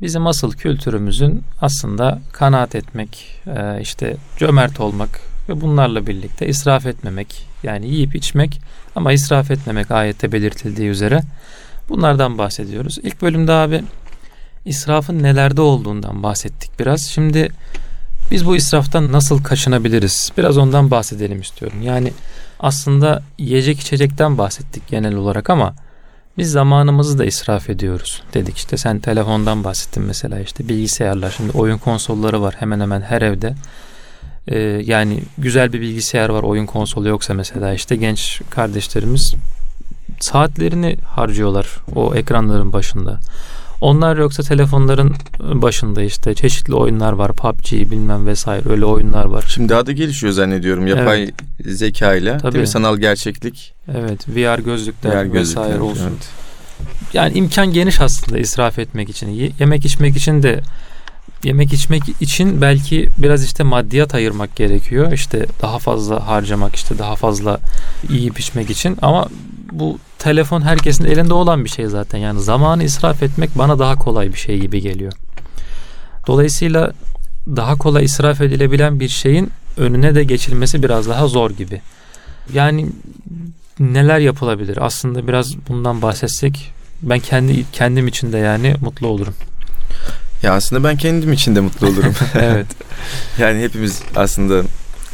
Bizim 0.00 0.26
asıl 0.26 0.52
kültürümüzün 0.52 1.42
aslında 1.60 2.20
kanaat 2.32 2.74
etmek, 2.74 3.40
e, 3.46 3.80
işte 3.80 4.16
cömert 4.36 4.80
olmak 4.80 5.20
ve 5.48 5.60
bunlarla 5.60 6.06
birlikte 6.06 6.46
israf 6.46 6.86
etmemek, 6.86 7.46
yani 7.62 7.88
yiyip 7.88 8.14
içmek 8.14 8.60
ama 8.94 9.12
israf 9.12 9.50
etmemek 9.50 9.90
ayette 9.90 10.32
belirtildiği 10.32 10.88
üzere 10.88 11.20
bunlardan 11.88 12.38
bahsediyoruz. 12.38 12.98
İlk 13.02 13.22
bölümde 13.22 13.52
abi 13.52 13.82
israfın 14.64 15.22
nelerde 15.22 15.60
olduğundan 15.60 16.22
bahsettik 16.22 16.80
biraz. 16.80 17.02
Şimdi 17.02 17.48
biz 18.30 18.46
bu 18.46 18.56
israftan 18.56 19.12
nasıl 19.12 19.42
kaçınabiliriz? 19.42 20.32
Biraz 20.38 20.58
ondan 20.58 20.90
bahsedelim 20.90 21.40
istiyorum. 21.40 21.82
Yani 21.82 22.12
aslında 22.60 23.22
yiyecek 23.38 23.80
içecekten 23.80 24.38
bahsettik 24.38 24.88
genel 24.88 25.14
olarak 25.14 25.50
ama 25.50 25.74
biz 26.38 26.50
zamanımızı 26.50 27.18
da 27.18 27.24
israf 27.24 27.70
ediyoruz 27.70 28.22
dedik. 28.34 28.56
İşte 28.56 28.76
sen 28.76 28.98
telefondan 28.98 29.64
bahsettin 29.64 30.02
mesela 30.02 30.40
işte 30.40 30.68
bilgisayarlar. 30.68 31.30
Şimdi 31.30 31.52
oyun 31.52 31.78
konsolları 31.78 32.42
var 32.42 32.54
hemen 32.58 32.80
hemen 32.80 33.00
her 33.00 33.22
evde. 33.22 33.54
Ee, 34.48 34.58
yani 34.84 35.22
güzel 35.38 35.72
bir 35.72 35.80
bilgisayar 35.80 36.28
var 36.28 36.42
oyun 36.42 36.66
konsolu 36.66 37.08
yoksa 37.08 37.34
mesela 37.34 37.74
işte 37.74 37.96
genç 37.96 38.40
kardeşlerimiz 38.50 39.34
saatlerini 40.20 40.96
harcıyorlar 41.04 41.66
o 41.94 42.14
ekranların 42.14 42.72
başında. 42.72 43.18
Onlar 43.80 44.16
yoksa 44.16 44.42
telefonların 44.42 45.14
başında 45.40 46.02
işte 46.02 46.34
çeşitli 46.34 46.74
oyunlar 46.74 47.12
var. 47.12 47.32
PUBG 47.32 47.72
bilmem 47.72 48.26
vesaire 48.26 48.68
öyle 48.70 48.84
oyunlar 48.84 49.24
var. 49.24 49.44
Şimdi 49.54 49.68
daha 49.68 49.86
da 49.86 49.92
gelişiyor 49.92 50.32
zannediyorum 50.32 50.86
yapay 50.86 51.22
evet. 51.22 51.34
zeka 51.78 52.14
ile. 52.14 52.38
Tabii. 52.38 52.66
Sanal 52.66 52.96
gerçeklik. 52.96 53.74
Evet 53.96 54.28
VR 54.28 54.58
gözlükler 54.58 55.30
VR 55.30 55.32
vesaire 55.32 55.80
olsun. 55.80 56.10
Evet. 56.10 56.28
Yani 57.12 57.38
imkan 57.38 57.72
geniş 57.72 58.00
aslında 58.00 58.38
israf 58.38 58.78
etmek 58.78 59.10
için. 59.10 59.52
Yemek 59.58 59.84
içmek 59.84 60.16
için 60.16 60.42
de 60.42 60.60
yemek 61.44 61.72
içmek 61.72 62.02
için 62.20 62.60
belki 62.60 63.08
biraz 63.18 63.44
işte 63.44 63.62
maddiyat 63.64 64.14
ayırmak 64.14 64.56
gerekiyor. 64.56 65.12
İşte 65.12 65.46
daha 65.62 65.78
fazla 65.78 66.26
harcamak 66.26 66.76
işte 66.76 66.98
daha 66.98 67.16
fazla 67.16 67.60
yiyip 68.10 68.40
içmek 68.40 68.70
için 68.70 68.98
ama 69.02 69.28
bu 69.72 69.98
telefon 70.18 70.62
herkesin 70.62 71.04
elinde 71.04 71.34
olan 71.34 71.64
bir 71.64 71.70
şey 71.70 71.86
zaten. 71.86 72.18
Yani 72.18 72.40
zamanı 72.40 72.84
israf 72.84 73.22
etmek 73.22 73.58
bana 73.58 73.78
daha 73.78 73.96
kolay 73.96 74.32
bir 74.32 74.38
şey 74.38 74.58
gibi 74.58 74.80
geliyor. 74.80 75.12
Dolayısıyla 76.26 76.92
daha 77.46 77.76
kolay 77.76 78.04
israf 78.04 78.40
edilebilen 78.40 79.00
bir 79.00 79.08
şeyin 79.08 79.50
önüne 79.76 80.14
de 80.14 80.24
geçilmesi 80.24 80.82
biraz 80.82 81.08
daha 81.08 81.26
zor 81.26 81.50
gibi. 81.50 81.80
Yani 82.52 82.86
neler 83.78 84.18
yapılabilir? 84.18 84.78
Aslında 84.80 85.28
biraz 85.28 85.56
bundan 85.68 86.02
bahsetsek 86.02 86.72
ben 87.02 87.18
kendi 87.18 87.70
kendim 87.72 88.08
için 88.08 88.32
de 88.32 88.38
yani 88.38 88.74
mutlu 88.80 89.06
olurum. 89.06 89.34
Ya 90.42 90.52
aslında 90.52 90.88
ben 90.88 90.96
kendim 90.96 91.32
için 91.32 91.56
de 91.56 91.60
mutlu 91.60 91.86
olurum. 91.86 92.14
evet. 92.34 92.66
yani 93.38 93.62
hepimiz 93.62 94.02
aslında 94.16 94.62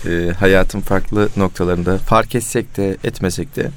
e, 0.07 0.33
hayatın 0.39 0.81
farklı 0.81 1.29
noktalarında 1.37 1.99
fark 1.99 2.35
etsek 2.35 2.77
de 2.77 2.97
etmesek 3.05 3.57
de 3.57 3.71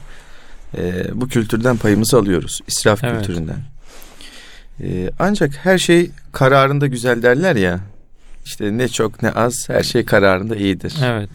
e, 0.77 1.05
bu 1.13 1.27
kültürden 1.27 1.77
payımızı 1.77 2.17
alıyoruz. 2.17 2.61
İsraf 2.67 3.03
evet. 3.03 3.17
kültüründen. 3.17 3.59
E, 4.83 5.09
ancak 5.19 5.65
her 5.65 5.77
şey 5.77 6.11
kararında 6.31 6.87
güzel 6.87 7.23
derler 7.23 7.55
ya. 7.55 7.79
İşte 8.45 8.77
ne 8.77 8.87
çok 8.87 9.23
ne 9.23 9.31
az 9.31 9.69
her 9.69 9.83
şey 9.83 10.05
kararında 10.05 10.55
iyidir. 10.55 10.95
Evet. 11.03 11.29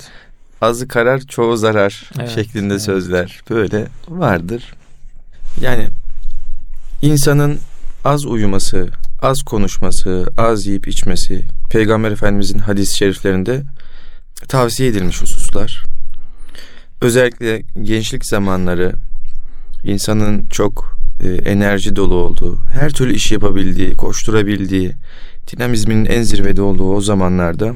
Azı 0.60 0.88
karar 0.88 1.20
çoğu 1.20 1.56
zarar 1.56 2.10
evet, 2.18 2.30
şeklinde 2.30 2.72
evet. 2.72 2.82
sözler 2.82 3.40
böyle 3.50 3.86
vardır. 4.08 4.74
Yani 5.60 5.88
insanın 7.02 7.58
az 8.04 8.26
uyuması, 8.26 8.88
az 9.22 9.42
konuşması, 9.42 10.26
az 10.36 10.66
yiyip 10.66 10.88
içmesi 10.88 11.44
Peygamber 11.70 12.12
Efendimizin 12.12 12.58
hadis-i 12.58 12.96
şeriflerinde 12.96 13.62
tavsiye 14.48 14.88
edilmiş 14.88 15.22
hususlar. 15.22 15.84
Özellikle 17.00 17.62
gençlik 17.82 18.26
zamanları 18.26 18.92
insanın 19.84 20.46
çok 20.46 20.98
e, 21.20 21.28
enerji 21.28 21.96
dolu 21.96 22.14
olduğu, 22.14 22.58
her 22.72 22.90
türlü 22.90 23.14
iş 23.14 23.32
yapabildiği, 23.32 23.96
koşturabildiği, 23.96 24.92
dinamizminin 25.52 26.04
en 26.04 26.22
zirvede 26.22 26.62
olduğu 26.62 26.94
o 26.94 27.00
zamanlarda 27.00 27.74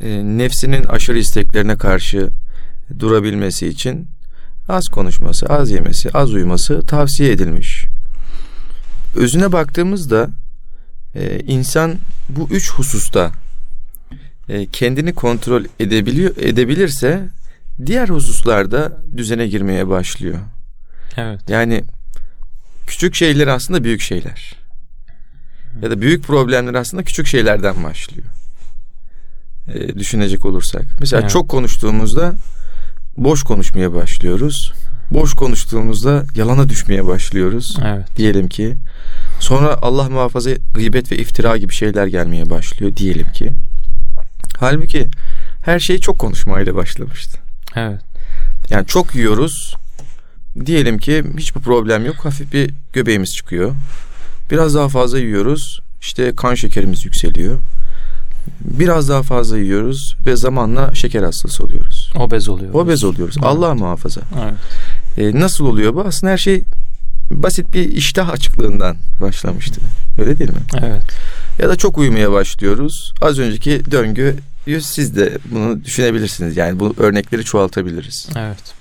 e, 0.00 0.08
nefsinin 0.24 0.84
aşırı 0.84 1.18
isteklerine 1.18 1.76
karşı 1.76 2.30
durabilmesi 2.98 3.68
için 3.68 4.08
az 4.68 4.88
konuşması, 4.88 5.46
az 5.46 5.70
yemesi, 5.70 6.10
az 6.10 6.34
uyuması 6.34 6.82
tavsiye 6.86 7.32
edilmiş. 7.32 7.84
Özüne 9.14 9.52
baktığımızda 9.52 10.30
e, 11.14 11.40
insan 11.40 11.96
bu 12.28 12.48
üç 12.50 12.72
hususta 12.72 13.32
e, 14.48 14.66
kendini 14.66 15.12
kontrol 15.12 15.64
edebiliyor 15.80 16.36
edebilirse 16.36 17.28
diğer 17.86 18.08
hususlarda 18.08 19.02
düzene 19.16 19.46
girmeye 19.46 19.88
başlıyor. 19.88 20.38
Evet. 21.16 21.40
Yani 21.48 21.84
küçük 22.86 23.14
şeyler 23.14 23.46
aslında 23.46 23.84
büyük 23.84 24.00
şeyler. 24.00 24.54
Ya 25.82 25.90
da 25.90 26.00
büyük 26.00 26.24
problemler 26.24 26.74
aslında 26.74 27.02
küçük 27.02 27.26
şeylerden 27.26 27.84
başlıyor. 27.84 28.26
E, 29.74 29.98
düşünecek 29.98 30.46
olursak. 30.46 30.84
Mesela 31.00 31.20
evet. 31.20 31.30
çok 31.30 31.48
konuştuğumuzda 31.48 32.34
boş 33.16 33.42
konuşmaya 33.42 33.94
başlıyoruz. 33.94 34.72
Boş 35.10 35.34
konuştuğumuzda 35.34 36.24
yalana 36.34 36.68
düşmeye 36.68 37.06
başlıyoruz. 37.06 37.78
Evet. 37.84 38.16
Diyelim 38.16 38.48
ki. 38.48 38.76
Sonra 39.40 39.78
Allah 39.82 40.08
muhafaza 40.08 40.50
gıybet 40.74 41.12
ve 41.12 41.16
iftira 41.16 41.56
gibi 41.56 41.72
şeyler 41.72 42.06
gelmeye 42.06 42.50
başlıyor 42.50 42.96
diyelim 42.96 43.32
ki. 43.32 43.52
Halbuki 44.58 45.08
her 45.64 45.78
şey 45.78 45.98
çok 45.98 46.18
konuşmayla 46.18 46.74
başlamıştı. 46.74 47.41
Evet. 47.76 48.00
Yani 48.70 48.86
çok 48.86 49.14
yiyoruz. 49.14 49.74
Diyelim 50.66 50.98
ki 50.98 51.24
hiçbir 51.38 51.60
problem 51.60 52.06
yok. 52.06 52.16
Hafif 52.24 52.52
bir 52.52 52.70
göbeğimiz 52.92 53.34
çıkıyor. 53.34 53.74
Biraz 54.50 54.74
daha 54.74 54.88
fazla 54.88 55.18
yiyoruz. 55.18 55.80
İşte 56.00 56.32
kan 56.36 56.54
şekerimiz 56.54 57.04
yükseliyor. 57.04 57.58
Biraz 58.60 59.08
daha 59.08 59.22
fazla 59.22 59.58
yiyoruz 59.58 60.16
ve 60.26 60.36
zamanla 60.36 60.94
şeker 60.94 61.22
hastası 61.22 61.64
oluyoruz. 61.64 62.12
Obez 62.16 62.48
oluyoruz. 62.48 62.76
Obez 62.76 63.04
oluyoruz. 63.04 63.34
Evet. 63.38 63.46
Allah 63.46 63.74
muhafaza. 63.74 64.20
Evet. 64.42 64.54
E, 65.18 65.40
nasıl 65.40 65.66
oluyor 65.66 65.94
bu? 65.94 66.00
Aslında 66.00 66.32
her 66.32 66.38
şey 66.38 66.62
basit 67.30 67.74
bir 67.74 67.88
iştah 67.88 68.28
açıklığından 68.28 68.96
başlamıştı. 69.20 69.80
Öyle 70.18 70.38
değil 70.38 70.50
mi? 70.50 70.62
Evet. 70.82 71.02
Ya 71.58 71.68
da 71.68 71.76
çok 71.76 71.98
uyumaya 71.98 72.32
başlıyoruz. 72.32 73.14
Az 73.20 73.38
önceki 73.38 73.90
döngü 73.90 74.36
siz 74.80 75.16
de 75.16 75.38
bunu 75.50 75.84
düşünebilirsiniz. 75.84 76.56
Yani 76.56 76.80
bu 76.80 76.94
örnekleri 76.96 77.44
çoğaltabiliriz. 77.44 78.28
Evet. 78.36 78.74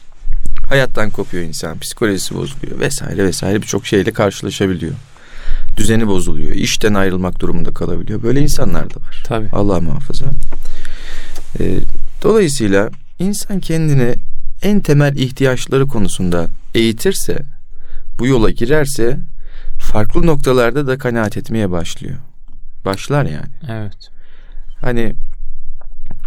Hayattan 0.70 1.10
kopuyor 1.10 1.44
insan, 1.44 1.80
psikolojisi 1.80 2.36
bozuluyor 2.36 2.80
vesaire 2.80 3.26
vesaire 3.26 3.62
birçok 3.62 3.86
şeyle 3.86 4.12
karşılaşabiliyor. 4.12 4.94
Düzeni 5.78 6.08
bozuluyor, 6.08 6.52
işten 6.52 6.94
ayrılmak 6.94 7.40
durumunda 7.40 7.74
kalabiliyor. 7.74 8.24
Böyle 8.24 8.42
insanlar 8.42 8.90
da 8.90 8.96
var. 8.96 9.24
Tabii. 9.26 9.50
Allah 9.52 9.82
muhafaza. 9.82 10.26
Ee, 11.60 11.80
dolayısıyla 12.24 12.90
insan 13.20 13.60
kendini 13.60 14.16
en 14.62 14.80
temel 14.80 15.16
ihtiyaçları 15.16 15.88
konusunda 15.88 16.48
eğitirse, 16.76 17.40
bu 18.20 18.28
yola 18.28 18.50
girerse 18.50 19.20
farklı 19.80 20.26
noktalarda 20.26 20.88
da 20.88 20.98
kanaat 20.98 21.38
etmeye 21.38 21.72
başlıyor. 21.72 22.18
Başlar 22.86 23.26
yani. 23.26 23.52
Evet. 23.70 24.10
Hani 24.82 25.16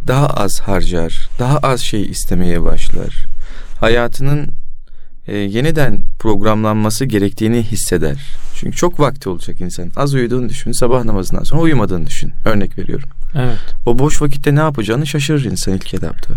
daha 0.07 0.27
az 0.27 0.61
harcar, 0.61 1.29
daha 1.39 1.59
az 1.59 1.81
şey 1.81 2.03
istemeye 2.03 2.63
başlar. 2.63 3.27
Hayatının 3.81 4.51
e, 5.27 5.37
yeniden 5.37 6.03
programlanması 6.19 7.05
gerektiğini 7.05 7.63
hisseder. 7.63 8.17
Çünkü 8.55 8.77
çok 8.77 9.01
vakti 9.01 9.29
olacak 9.29 9.61
insan. 9.61 9.91
Az 9.97 10.15
uyuduğunu 10.15 10.49
düşün, 10.49 10.73
sabah 10.73 11.05
namazından 11.05 11.43
sonra 11.43 11.61
uyumadığını 11.61 12.07
düşün. 12.07 12.33
Örnek 12.45 12.79
veriyorum. 12.79 13.09
Evet. 13.35 13.59
O 13.87 13.99
boş 13.99 14.23
vakitte 14.23 14.55
ne 14.55 14.61
yapacağını 14.61 15.07
şaşırır 15.07 15.45
insan 15.45 15.75
ilk 15.75 15.95
etapta. 15.95 16.35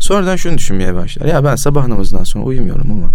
Sonradan 0.00 0.36
şunu 0.36 0.58
düşünmeye 0.58 0.94
başlar. 0.94 1.26
Ya 1.26 1.44
ben 1.44 1.56
sabah 1.56 1.86
namazından 1.86 2.24
sonra 2.24 2.44
uyumuyorum 2.44 2.90
ama 2.90 3.10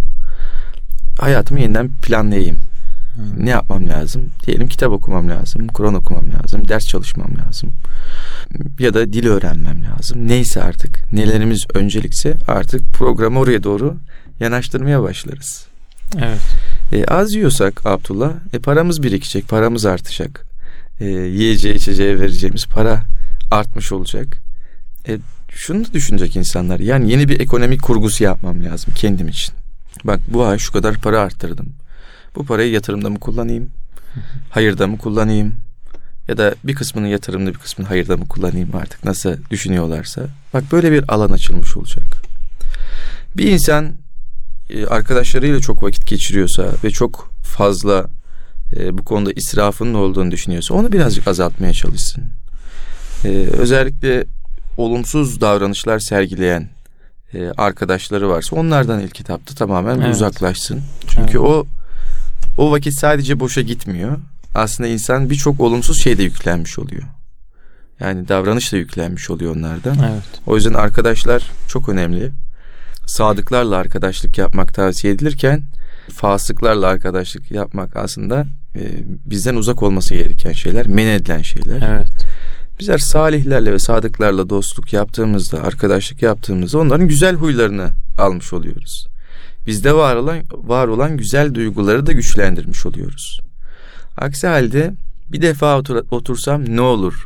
hayatımı 1.19 1.59
yeniden 1.59 1.89
planlayayım. 2.01 2.57
Ne 3.37 3.49
yapmam 3.49 3.89
lazım? 3.89 4.21
Diyelim 4.45 4.67
kitap 4.67 4.91
okumam 4.91 5.29
lazım, 5.29 5.67
Kur'an 5.67 5.93
okumam 5.93 6.25
lazım, 6.33 6.67
ders 6.67 6.87
çalışmam 6.87 7.31
lazım. 7.47 7.71
Ya 8.79 8.93
da 8.93 9.13
dil 9.13 9.27
öğrenmem 9.27 9.83
lazım. 9.83 10.27
Neyse 10.27 10.63
artık 10.63 11.13
nelerimiz 11.13 11.65
öncelikse 11.73 12.37
artık 12.47 12.93
programı 12.93 13.39
oraya 13.39 13.63
doğru 13.63 13.97
yanaştırmaya 14.39 15.03
başlarız. 15.03 15.65
Evet. 16.17 16.41
E, 16.91 17.05
az 17.05 17.33
yiyorsak 17.33 17.85
Abdullah, 17.85 18.33
e, 18.53 18.59
paramız 18.59 19.03
birikecek, 19.03 19.47
paramız 19.47 19.85
artacak. 19.85 20.45
E, 20.99 21.05
yiyeceğe 21.05 21.75
içeceğe 21.75 22.19
vereceğimiz 22.19 22.65
para 22.65 23.03
artmış 23.51 23.91
olacak. 23.91 24.27
E, 25.07 25.17
şunu 25.49 25.85
da 25.85 25.93
düşünecek 25.93 26.35
insanlar. 26.35 26.79
Yani 26.79 27.11
yeni 27.11 27.29
bir 27.29 27.39
ekonomik 27.39 27.81
kurgusu 27.81 28.23
yapmam 28.23 28.63
lazım 28.63 28.93
kendim 28.95 29.27
için. 29.27 29.53
Bak 30.03 30.19
bu 30.27 30.45
ay 30.45 30.57
şu 30.57 30.71
kadar 30.71 30.95
para 30.97 31.19
arttırdım. 31.19 31.67
Bu 32.35 32.45
parayı 32.45 32.71
yatırımda 32.71 33.09
mı 33.09 33.19
kullanayım? 33.19 33.69
Hayırda 34.49 34.87
mı 34.87 34.97
kullanayım? 34.97 35.55
Ya 36.27 36.37
da 36.37 36.55
bir 36.63 36.75
kısmını 36.75 37.07
yatırımda 37.07 37.49
bir 37.49 37.57
kısmını 37.57 37.87
hayırda 37.87 38.17
mı 38.17 38.27
kullanayım 38.27 38.75
artık 38.75 39.05
nasıl 39.05 39.35
düşünüyorlarsa. 39.51 40.21
Bak 40.53 40.63
böyle 40.71 40.91
bir 40.91 41.13
alan 41.13 41.29
açılmış 41.29 41.77
olacak. 41.77 42.03
Bir 43.37 43.51
insan 43.51 43.93
e, 44.69 44.85
arkadaşlarıyla 44.85 45.59
çok 45.59 45.83
vakit 45.83 46.07
geçiriyorsa 46.07 46.71
ve 46.83 46.89
çok 46.89 47.31
fazla 47.43 48.05
e, 48.75 48.97
bu 48.97 49.05
konuda 49.05 49.31
israfının 49.35 49.93
olduğunu 49.93 50.31
düşünüyorsa 50.31 50.73
onu 50.73 50.91
birazcık 50.91 51.27
azaltmaya 51.27 51.73
çalışsın. 51.73 52.23
E, 53.25 53.29
özellikle 53.57 54.25
olumsuz 54.77 55.41
davranışlar 55.41 55.99
sergileyen 55.99 56.69
arkadaşları 57.57 58.29
varsa 58.29 58.55
onlardan 58.55 58.99
ilk 58.99 59.15
kitapta 59.15 59.55
tamamen 59.55 59.99
evet. 59.99 60.15
uzaklaşsın. 60.15 60.81
Çünkü 61.07 61.37
evet. 61.37 61.47
o 61.47 61.65
o 62.57 62.71
vakit 62.71 62.93
sadece 62.93 63.39
boşa 63.39 63.61
gitmiyor. 63.61 64.17
Aslında 64.55 64.89
insan 64.89 65.29
birçok 65.29 65.59
olumsuz 65.59 66.01
şeyde 66.01 66.23
yüklenmiş 66.23 66.79
oluyor. 66.79 67.03
Yani 67.99 68.27
davranış 68.27 68.73
da 68.73 68.77
yüklenmiş 68.77 69.29
oluyor 69.29 69.55
onlardan. 69.55 69.97
Evet. 69.99 70.23
O 70.45 70.55
yüzden 70.55 70.73
arkadaşlar 70.73 71.51
çok 71.67 71.89
önemli. 71.89 72.31
Sadıklarla 73.05 73.75
arkadaşlık 73.75 74.37
yapmak 74.37 74.73
tavsiye 74.73 75.13
edilirken 75.13 75.63
fasıklarla 76.13 76.87
arkadaşlık 76.87 77.51
yapmak 77.51 77.95
aslında 77.95 78.45
e, 78.75 78.81
bizden 79.25 79.55
uzak 79.55 79.83
olması 79.83 80.15
gereken 80.15 80.51
şeyler, 80.51 80.87
men 80.87 81.07
edilen 81.07 81.41
şeyler. 81.41 81.95
Evet. 81.95 82.09
Bizler 82.79 82.97
salihlerle 82.97 83.73
ve 83.73 83.79
sadıklarla 83.79 84.49
dostluk 84.49 84.93
yaptığımızda, 84.93 85.63
arkadaşlık 85.63 86.21
yaptığımızda 86.21 86.77
onların 86.77 87.07
güzel 87.07 87.35
huylarını 87.35 87.89
almış 88.17 88.53
oluyoruz 88.53 89.07
bizde 89.67 89.93
var 89.93 90.15
olan 90.15 90.43
var 90.51 90.87
olan 90.87 91.17
güzel 91.17 91.53
duyguları 91.53 92.05
da 92.05 92.11
güçlendirmiş 92.11 92.85
oluyoruz. 92.85 93.39
Aksi 94.17 94.47
halde 94.47 94.93
bir 95.31 95.41
defa 95.41 95.79
otur, 95.79 96.03
otursam 96.11 96.75
ne 96.75 96.81
olur 96.81 97.25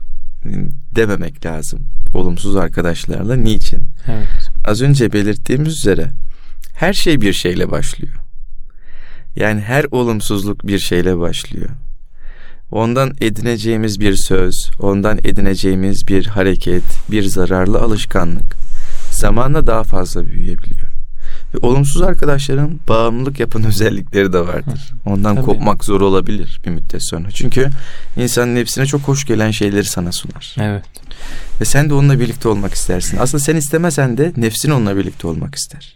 dememek 0.96 1.46
lazım 1.46 1.80
olumsuz 2.14 2.56
arkadaşlarla. 2.56 3.36
Niçin? 3.36 3.84
Evet. 4.08 4.52
Az 4.66 4.82
önce 4.82 5.14
belirttiğimiz 5.14 5.78
üzere 5.78 6.12
her 6.74 6.94
şey 6.94 7.22
bir 7.22 7.34
şeyle 7.34 7.72
başlıyor. 7.72 8.14
Yani 9.36 9.62
her 9.62 9.86
olumsuzluk 9.92 10.68
bir 10.68 10.80
şeyle 10.80 11.20
başlıyor. 11.20 11.70
Ondan 12.72 13.14
edineceğimiz 13.22 14.00
bir 14.00 14.16
söz, 14.16 14.72
ondan 14.80 15.18
edineceğimiz 15.18 16.08
bir 16.08 16.26
hareket, 16.26 16.84
bir 17.12 17.24
zararlı 17.24 17.80
alışkanlık 17.80 18.56
zamanla 19.12 19.68
daha 19.68 19.84
fazla 19.84 20.26
büyüyebiliyor. 20.26 20.89
Ve 21.54 21.58
olumsuz 21.68 22.02
arkadaşların 22.02 22.80
bağımlılık 22.88 23.40
yapan 23.40 23.64
özellikleri 23.68 24.34
de 24.34 24.40
vardır. 24.40 24.94
Ondan 25.06 25.36
Tabii. 25.36 25.46
kopmak 25.46 25.86
zor 25.86 26.02
olabilir 26.02 26.62
bir 26.66 26.70
müddet 26.72 27.04
sonra. 27.04 27.32
Çünkü 27.32 27.70
insanın 28.18 28.56
hepsine 28.56 28.86
çok 28.86 29.02
hoş 29.02 29.26
gelen 29.26 29.52
şeyleri 29.52 29.86
sana 29.86 30.12
sunar. 30.12 30.56
Evet. 30.60 30.84
Ve 31.62 31.66
sen 31.66 31.90
de 31.90 31.94
onunla 31.94 32.20
birlikte 32.20 32.50
olmak 32.50 32.74
istersin. 32.74 33.18
Aslında 33.18 33.44
sen 33.44 33.56
istemesen 33.56 34.18
de 34.18 34.34
nefsin 34.38 34.72
onunla 34.72 34.98
birlikte 34.98 35.28
olmak 35.28 35.56
ister. 35.56 35.96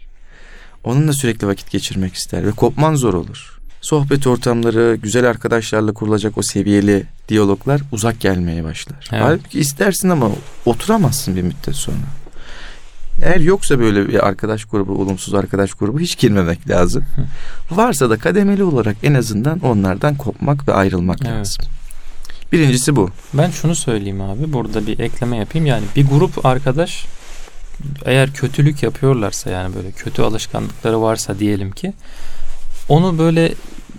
Onunla 0.84 1.12
sürekli 1.12 1.46
vakit 1.46 1.70
geçirmek 1.70 2.14
ister 2.14 2.46
ve 2.46 2.50
kopman 2.50 2.94
zor 2.94 3.14
olur. 3.14 3.58
Sohbet 3.80 4.26
ortamları, 4.26 4.98
güzel 5.02 5.28
arkadaşlarla 5.30 5.92
kurulacak 5.92 6.38
o 6.38 6.42
seviyeli 6.42 7.06
diyaloglar 7.28 7.80
uzak 7.92 8.20
gelmeye 8.20 8.64
başlar. 8.64 9.08
Evet. 9.12 9.22
Halbuki 9.22 9.60
istersin 9.60 10.08
ama 10.08 10.30
oturamazsın 10.64 11.36
bir 11.36 11.42
müddet 11.42 11.76
sonra. 11.76 11.96
Eğer 13.22 13.40
yoksa 13.40 13.78
böyle 13.78 14.08
bir 14.08 14.26
arkadaş 14.26 14.64
grubu, 14.64 14.92
olumsuz 14.92 15.34
arkadaş 15.34 15.74
grubu 15.74 16.00
hiç 16.00 16.18
girmemek 16.18 16.68
lazım. 16.68 17.04
Varsa 17.70 18.10
da 18.10 18.18
kademeli 18.18 18.64
olarak 18.64 18.96
en 19.02 19.14
azından 19.14 19.60
onlardan 19.60 20.14
kopmak 20.14 20.68
ve 20.68 20.72
ayrılmak 20.72 21.18
evet. 21.22 21.32
lazım. 21.32 21.64
Birincisi 22.52 22.96
bu. 22.96 23.10
Ben 23.34 23.50
şunu 23.50 23.74
söyleyeyim 23.74 24.20
abi. 24.20 24.52
Burada 24.52 24.86
bir 24.86 24.98
ekleme 24.98 25.36
yapayım. 25.36 25.66
Yani 25.66 25.84
bir 25.96 26.06
grup 26.06 26.46
arkadaş 26.46 27.06
eğer 28.04 28.32
kötülük 28.32 28.82
yapıyorlarsa 28.82 29.50
yani 29.50 29.74
böyle 29.74 29.90
kötü 29.90 30.22
alışkanlıkları 30.22 31.02
varsa 31.02 31.38
diyelim 31.38 31.70
ki 31.70 31.92
onu 32.88 33.18
böyle 33.18 33.54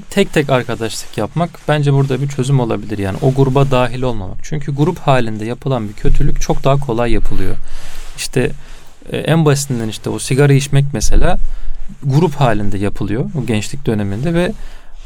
tek 0.10 0.34
tek 0.34 0.50
arkadaşlık 0.50 1.18
yapmak 1.18 1.50
bence 1.68 1.94
burada 1.94 2.22
bir 2.22 2.28
çözüm 2.28 2.60
olabilir. 2.60 2.98
Yani 2.98 3.18
o 3.22 3.34
gruba 3.34 3.72
dahil 3.72 4.02
olmamak. 4.02 4.38
Çünkü 4.44 4.76
grup 4.76 5.00
halinde 5.00 5.46
yapılan 5.46 5.90
bir 5.90 5.94
kötülük 5.94 6.42
çok 6.42 6.64
daha 6.64 6.80
kolay 6.80 7.12
yapılıyor. 7.12 7.56
İşte 8.18 8.52
e, 9.12 9.18
en 9.18 9.46
basitinden 9.46 9.88
işte 9.90 10.10
o 10.10 10.20
sigara 10.20 10.54
içmek 10.54 10.86
mesela 10.94 11.38
grup 12.04 12.36
halinde 12.36 12.78
yapılıyor 12.78 13.26
o 13.44 13.46
gençlik 13.46 13.86
döneminde 13.86 14.34
ve 14.34 14.52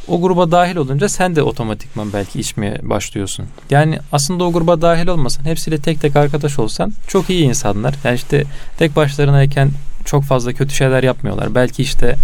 o 0.07 0.21
gruba 0.21 0.51
dahil 0.51 0.75
olunca 0.75 1.09
sen 1.09 1.35
de 1.35 1.43
otomatikman 1.43 2.13
belki 2.13 2.39
içmeye 2.39 2.79
başlıyorsun. 2.81 3.45
Yani 3.69 3.99
aslında 4.12 4.43
o 4.43 4.53
gruba 4.53 4.81
dahil 4.81 5.07
olmasan 5.07 5.45
hepsiyle 5.45 5.77
tek 5.77 6.01
tek 6.01 6.15
arkadaş 6.15 6.59
olsan 6.59 6.93
çok 7.07 7.29
iyi 7.29 7.43
insanlar. 7.43 7.95
Yani 8.03 8.15
işte 8.15 8.43
tek 8.77 8.95
başlarınayken 8.95 9.69
çok 10.05 10.23
fazla 10.23 10.53
kötü 10.53 10.75
şeyler 10.75 11.03
yapmıyorlar. 11.03 11.55
Belki 11.55 11.81
işte 11.81 12.15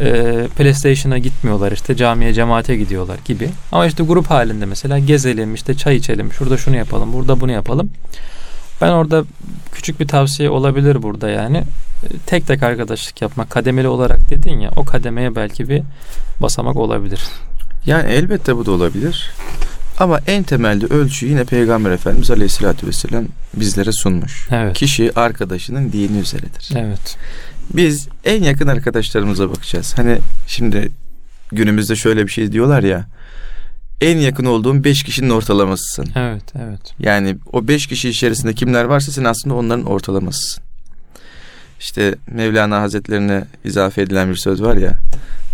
e, 0.00 0.46
PlayStation'a 0.56 1.18
gitmiyorlar 1.18 1.72
işte 1.72 1.96
camiye 1.96 2.34
cemaate 2.34 2.76
gidiyorlar 2.76 3.18
gibi. 3.24 3.48
Ama 3.72 3.86
işte 3.86 4.02
grup 4.02 4.30
halinde 4.30 4.66
mesela 4.66 4.98
gezelim 4.98 5.54
işte 5.54 5.74
çay 5.74 5.96
içelim 5.96 6.32
şurada 6.32 6.56
şunu 6.56 6.76
yapalım 6.76 7.12
burada 7.12 7.40
bunu 7.40 7.52
yapalım. 7.52 7.90
Ben 8.80 8.90
orada 8.90 9.24
küçük 9.72 10.00
bir 10.00 10.08
tavsiye 10.08 10.50
olabilir 10.50 11.02
burada 11.02 11.28
yani. 11.28 11.64
Tek 12.26 12.46
tek 12.46 12.62
arkadaşlık 12.62 13.22
yapmak 13.22 13.50
kademeli 13.50 13.88
olarak 13.88 14.30
dedin 14.30 14.60
ya 14.60 14.70
o 14.76 14.84
kademeye 14.84 15.36
belki 15.36 15.68
bir 15.68 15.82
basamak 16.42 16.76
olabilir. 16.76 17.20
Yani 17.86 18.12
elbette 18.12 18.56
bu 18.56 18.66
da 18.66 18.70
olabilir. 18.70 19.30
Ama 19.98 20.20
en 20.26 20.42
temelde 20.42 20.86
ölçü 20.86 21.26
yine 21.26 21.44
Peygamber 21.44 21.90
Efendimiz 21.90 22.30
Aleyhisselatü 22.30 22.86
Vesselam 22.86 23.24
bizlere 23.54 23.92
sunmuş. 23.92 24.48
Evet. 24.50 24.76
Kişi 24.76 25.12
arkadaşının 25.18 25.92
dini 25.92 26.18
üzeredir. 26.18 26.70
Evet. 26.76 27.16
Biz 27.74 28.08
en 28.24 28.42
yakın 28.42 28.66
arkadaşlarımıza 28.66 29.50
bakacağız. 29.50 29.94
Hani 29.96 30.18
şimdi 30.46 30.88
günümüzde 31.52 31.96
şöyle 31.96 32.26
bir 32.26 32.32
şey 32.32 32.52
diyorlar 32.52 32.82
ya 32.82 33.06
en 34.00 34.18
yakın 34.18 34.44
olduğun 34.44 34.84
beş 34.84 35.02
kişinin 35.02 35.30
ortalamasısın. 35.30 36.06
Evet, 36.16 36.42
evet. 36.54 36.94
Yani 36.98 37.36
o 37.52 37.68
beş 37.68 37.86
kişi 37.86 38.08
içerisinde 38.08 38.54
kimler 38.54 38.84
varsa 38.84 39.12
sen 39.12 39.24
aslında 39.24 39.54
onların 39.54 39.84
ortalamasısın. 39.86 40.62
işte 41.80 42.14
Mevlana 42.30 42.80
Hazretlerine 42.80 43.44
izafe 43.64 44.02
edilen 44.02 44.30
bir 44.30 44.36
söz 44.36 44.62
var 44.62 44.76
ya. 44.76 44.94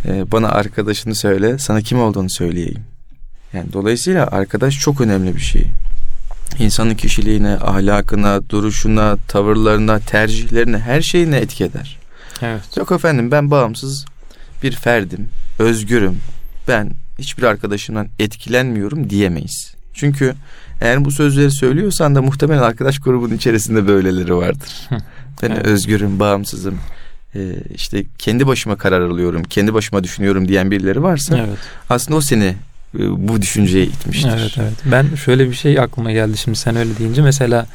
e, 0.05 0.33
bana 0.33 0.49
arkadaşını 0.49 1.15
söyle, 1.15 1.59
sana 1.59 1.83
kim 1.83 2.01
olduğunu 2.01 2.31
söyleyeyim. 2.31 2.85
Yani 3.53 3.73
dolayısıyla 3.73 4.27
arkadaş 4.27 4.79
çok 4.79 5.01
önemli 5.01 5.37
bir 5.37 5.41
şey. 5.41 5.67
İnsanın 6.59 6.95
kişiliğine, 6.95 7.57
ahlakına, 7.57 8.49
duruşuna, 8.49 9.17
tavırlarına, 9.29 9.99
tercihlerine, 9.99 10.79
her 10.79 11.03
şeyine 11.03 11.37
etki 11.37 11.65
eder. 11.65 11.99
Evet. 12.43 12.77
Yok 12.77 12.93
efendim 12.93 13.31
ben 13.31 13.51
bağımsız 13.51 14.07
bir 14.63 14.73
ferdim, 14.73 15.29
özgürüm. 15.59 16.19
Ben 16.69 16.91
hiçbir 17.19 17.43
arkadaşımdan 17.43 18.09
etkilenmiyorum 18.19 19.11
diyemeyiz. 19.11 19.75
Çünkü 19.95 20.35
eğer 20.81 21.05
bu 21.05 21.11
sözleri 21.11 21.51
söylüyorsan 21.51 22.15
da 22.15 22.23
muhtemelen 22.23 22.63
arkadaş 22.63 22.99
grubunun 22.99 23.35
içerisinde 23.35 23.87
böyleleri 23.89 24.35
vardır. 24.37 24.73
Ben 25.43 25.51
Evet. 25.51 25.67
özgürüm, 25.67 26.21
bağımsızım. 26.21 26.79
Ee, 27.35 27.41
işte 27.75 28.05
kendi 28.19 28.47
başıma 28.47 28.77
karar 28.77 29.01
alıyorum, 29.01 29.43
kendi 29.43 29.75
başıma 29.75 30.05
düşünüyorum 30.05 30.49
diyen 30.49 30.71
birileri 30.71 31.03
varsa 31.03 31.39
Evet. 31.39 31.59
aslında 31.91 32.17
o 32.17 32.21
seni 32.21 32.45
e, 32.99 33.29
bu 33.29 33.43
düşünceye 33.43 33.85
itmiştir. 33.85 34.31
Evet 34.41 34.55
evet. 34.59 34.73
Ben 34.85 35.15
şöyle 35.15 35.51
bir 35.51 35.55
şey 35.55 35.79
aklıma 35.81 36.13
geldi 36.13 36.37
şimdi 36.37 36.59
sen 36.59 36.77
öyle 36.77 36.99
deyince 36.99 37.23
mesela 37.23 37.67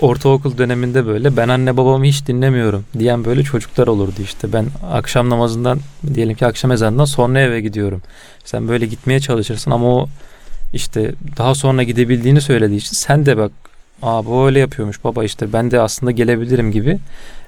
ortaokul 0.00 0.58
döneminde 0.58 1.06
böyle 1.06 1.36
ben 1.36 1.48
anne 1.48 1.76
babamı 1.76 2.04
hiç 2.04 2.26
dinlemiyorum 2.26 2.84
diyen 2.98 3.24
böyle 3.24 3.42
çocuklar 3.42 3.86
olurdu 3.86 4.22
işte. 4.24 4.52
Ben 4.52 4.66
akşam 4.92 5.30
namazından 5.30 5.80
diyelim 6.14 6.34
ki 6.34 6.46
akşam 6.46 6.72
ezanından 6.72 7.04
sonra 7.04 7.40
eve 7.40 7.60
gidiyorum. 7.60 8.02
Sen 8.44 8.68
böyle 8.68 8.86
gitmeye 8.86 9.20
çalışırsın 9.20 9.70
ama 9.70 9.86
o 9.86 10.08
işte 10.72 11.14
daha 11.36 11.54
sonra 11.54 11.82
gidebildiğini 11.82 12.40
söylediği 12.40 12.78
için 12.78 12.92
sen 12.96 13.26
de 13.26 13.36
bak 13.36 13.52
Aa 14.02 14.26
bu 14.26 14.46
öyle 14.46 14.58
yapıyormuş 14.58 15.04
baba 15.04 15.24
işte 15.24 15.52
ben 15.52 15.70
de 15.70 15.80
aslında 15.80 16.10
gelebilirim 16.10 16.72
gibi. 16.72 16.98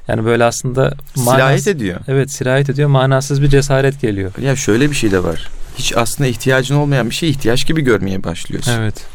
Yani 0.09 0.25
böyle 0.25 0.45
aslında 0.45 0.95
Sirayet 1.15 1.69
ediyor. 1.69 2.01
Evet 2.09 2.31
sirayet 2.31 2.71
ediyor 2.71 2.89
manasız 2.89 3.43
bir 3.43 3.49
cesaret 3.49 4.01
geliyor. 4.01 4.33
Ya 4.43 4.57
şöyle 4.57 4.91
bir 4.91 4.95
şey 4.95 5.11
de 5.11 5.25
var. 5.25 5.51
Hiç 5.79 5.97
aslında 5.97 6.29
ihtiyacın 6.29 6.75
olmayan 6.75 7.11
bir 7.11 7.15
şey 7.15 7.31
ihtiyaç 7.31 7.67
gibi 7.67 7.81
görmeye 7.81 8.25
başlıyorsun. 8.25 8.73
Evet. 8.73 9.07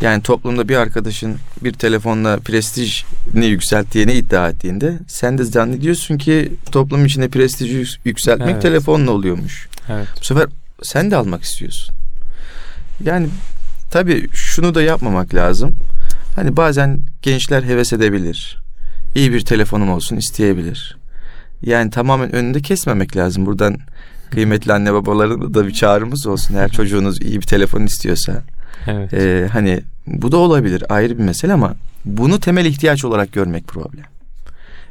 Yani 0.00 0.22
toplumda 0.22 0.68
bir 0.68 0.76
arkadaşın 0.76 1.36
bir 1.64 1.72
telefonla 1.72 2.38
prestijini 2.38 3.46
yükselttiğini 3.46 4.12
iddia 4.12 4.48
ettiğinde 4.48 4.98
sen 5.08 5.38
de 5.38 5.44
zannediyorsun 5.44 6.18
ki 6.18 6.52
toplum 6.72 7.04
içinde 7.06 7.28
prestiji 7.28 7.74
yük- 7.76 8.00
yükseltmek 8.06 8.50
Evet. 8.50 8.62
telefonla 8.62 9.10
oluyormuş. 9.10 9.68
Evet. 9.88 10.06
Bu 10.20 10.24
sefer 10.24 10.46
sen 10.82 11.10
de 11.10 11.16
almak 11.16 11.42
istiyorsun. 11.42 11.94
Yani 13.04 13.28
tabii 13.90 14.28
şunu 14.32 14.74
da 14.74 14.82
yapmamak 14.82 15.34
lazım. 15.34 15.76
Hani 16.36 16.56
bazen 16.56 17.00
gençler 17.22 17.62
heves 17.62 17.92
edebilir. 17.92 18.58
İyi 19.14 19.32
bir 19.32 19.40
telefonum 19.40 19.90
olsun 19.90 20.16
isteyebilir. 20.16 20.96
Yani 21.62 21.90
tamamen 21.90 22.34
önünde 22.34 22.62
kesmemek 22.62 23.16
lazım. 23.16 23.46
Buradan 23.46 23.78
kıymetli 24.30 24.72
anne 24.72 24.92
babalara 24.92 25.54
da 25.54 25.66
bir 25.66 25.72
çağrımız 25.72 26.26
olsun. 26.26 26.54
Eğer 26.54 26.68
çocuğunuz 26.70 27.22
iyi 27.22 27.36
bir 27.40 27.46
telefon 27.46 27.82
istiyorsa. 27.82 28.42
Evet. 28.86 29.14
Ee, 29.14 29.48
hani 29.52 29.80
bu 30.06 30.32
da 30.32 30.36
olabilir 30.36 30.84
ayrı 30.88 31.18
bir 31.18 31.22
mesele 31.22 31.52
ama 31.52 31.74
bunu 32.04 32.40
temel 32.40 32.64
ihtiyaç 32.64 33.04
olarak 33.04 33.32
görmek 33.32 33.66
problem. 33.66 34.04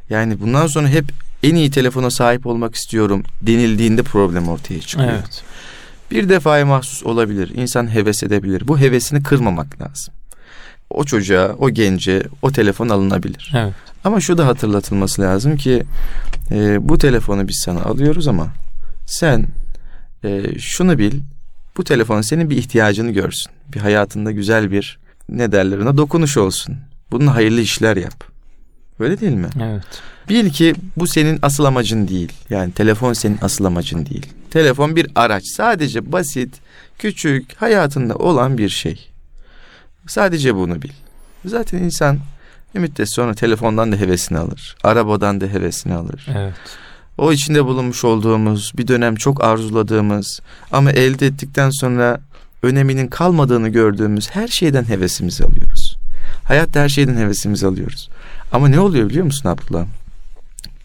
Yani 0.09 0.41
bundan 0.41 0.67
sonra 0.67 0.87
hep 0.87 1.05
en 1.43 1.55
iyi 1.55 1.71
telefona 1.71 2.09
sahip 2.09 2.45
olmak 2.45 2.75
istiyorum 2.75 3.23
denildiğinde 3.41 4.03
problem 4.03 4.49
ortaya 4.49 4.79
çıkıyor. 4.81 5.09
Evet. 5.11 5.43
Bir 6.11 6.29
defaya 6.29 6.65
mahsus 6.65 7.03
olabilir. 7.03 7.51
İnsan 7.55 7.93
heves 7.93 8.23
edebilir. 8.23 8.67
Bu 8.67 8.79
hevesini 8.79 9.23
kırmamak 9.23 9.81
lazım. 9.81 10.13
O 10.89 11.03
çocuğa, 11.03 11.55
o 11.59 11.69
gence 11.69 12.23
o 12.41 12.51
telefon 12.51 12.89
alınabilir. 12.89 13.51
Evet. 13.55 13.73
Ama 14.03 14.19
şu 14.19 14.37
da 14.37 14.47
hatırlatılması 14.47 15.21
lazım 15.21 15.57
ki 15.57 15.83
e, 16.51 16.89
bu 16.89 16.97
telefonu 16.97 17.47
biz 17.47 17.61
sana 17.65 17.81
alıyoruz 17.81 18.27
ama 18.27 18.47
sen 19.05 19.45
e, 20.23 20.59
şunu 20.59 20.97
bil 20.97 21.19
bu 21.77 21.83
telefon 21.83 22.21
senin 22.21 22.49
bir 22.49 22.57
ihtiyacını 22.57 23.11
görsün. 23.11 23.51
Bir 23.73 23.79
hayatında 23.79 24.31
güzel 24.31 24.71
bir 24.71 24.99
ne 25.29 25.51
derler 25.51 25.77
ona 25.77 25.97
dokunuş 25.97 26.37
olsun. 26.37 26.77
Bununla 27.11 27.35
hayırlı 27.35 27.61
işler 27.61 27.97
yap. 27.97 28.23
Öyle 28.99 29.19
değil 29.19 29.33
mi? 29.33 29.49
Evet. 29.63 29.83
Bil 30.29 30.49
ki 30.49 30.75
bu 30.97 31.07
senin 31.07 31.39
asıl 31.41 31.65
amacın 31.65 32.07
değil. 32.07 32.31
Yani 32.49 32.71
telefon 32.71 33.13
senin 33.13 33.37
asıl 33.41 33.65
amacın 33.65 34.05
değil. 34.05 34.25
Telefon 34.51 34.95
bir 34.95 35.07
araç. 35.15 35.43
Sadece 35.45 36.11
basit, 36.11 36.55
küçük, 36.99 37.61
hayatında 37.61 38.15
olan 38.15 38.57
bir 38.57 38.69
şey. 38.69 39.09
Sadece 40.07 40.55
bunu 40.55 40.81
bil. 40.81 40.91
Zaten 41.45 41.77
insan 41.77 42.19
bir 42.75 42.79
müddet 42.79 43.09
sonra 43.09 43.33
telefondan 43.33 43.91
da 43.91 43.95
hevesini 43.95 44.37
alır. 44.37 44.75
Arabadan 44.83 45.41
da 45.41 45.45
hevesini 45.45 45.93
alır. 45.93 46.27
Evet. 46.35 46.53
O 47.17 47.31
içinde 47.31 47.65
bulunmuş 47.65 48.03
olduğumuz, 48.03 48.71
bir 48.77 48.87
dönem 48.87 49.15
çok 49.15 49.43
arzuladığımız 49.43 50.39
ama 50.71 50.91
elde 50.91 51.27
ettikten 51.27 51.69
sonra 51.69 52.19
öneminin 52.63 53.07
kalmadığını 53.07 53.69
gördüğümüz 53.69 54.29
her 54.29 54.47
şeyden 54.47 54.83
hevesimizi 54.83 55.43
alıyoruz. 55.43 55.97
Hayatta 56.43 56.79
her 56.79 56.89
şeyden 56.89 57.15
hevesimizi 57.17 57.67
alıyoruz. 57.67 58.09
Ama 58.51 58.67
ne 58.67 58.79
oluyor 58.79 59.09
biliyor 59.09 59.25
musun 59.25 59.49
Abdullah? 59.49 59.85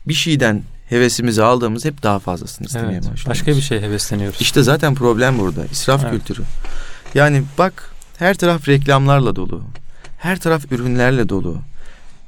Bir 0.08 0.14
şeyden 0.14 0.62
hevesimizi 0.88 1.42
aldığımız 1.42 1.84
hep 1.84 2.02
daha 2.02 2.18
fazlasını 2.18 2.66
istemeye 2.66 2.92
Evet. 2.92 2.98
başlıyoruz. 3.02 3.26
Başka 3.26 3.56
bir 3.56 3.60
şey 3.60 3.80
hevesleniyoruz. 3.80 4.40
İşte 4.40 4.62
zaten 4.62 4.94
problem 4.94 5.38
burada. 5.38 5.64
İsraf 5.72 6.02
Evet. 6.04 6.12
kültürü. 6.12 6.42
Yani 7.14 7.42
bak 7.58 7.90
her 8.18 8.34
taraf 8.36 8.68
reklamlarla 8.68 9.36
dolu. 9.36 9.62
Her 10.18 10.40
taraf 10.40 10.72
ürünlerle 10.72 11.28
dolu. 11.28 11.58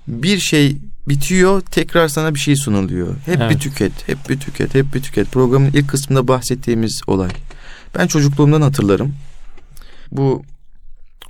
Bir 0.08 0.38
şey 0.38 0.76
bitiyor 1.08 1.60
tekrar 1.60 2.08
sana 2.08 2.34
bir 2.34 2.38
şey 2.38 2.56
sunuluyor. 2.56 3.16
Hep 3.26 3.36
Evet. 3.40 3.50
bir 3.50 3.58
tüket, 3.58 4.08
hep 4.08 4.28
bir 4.28 4.40
tüket, 4.40 4.74
hep 4.74 4.94
bir 4.94 5.02
tüket. 5.02 5.32
Programın 5.32 5.70
ilk 5.72 5.88
kısmında 5.88 6.28
bahsettiğimiz 6.28 7.00
olay. 7.06 7.30
Ben 7.98 8.06
çocukluğumdan 8.06 8.62
hatırlarım. 8.62 9.14
Bu 10.12 10.42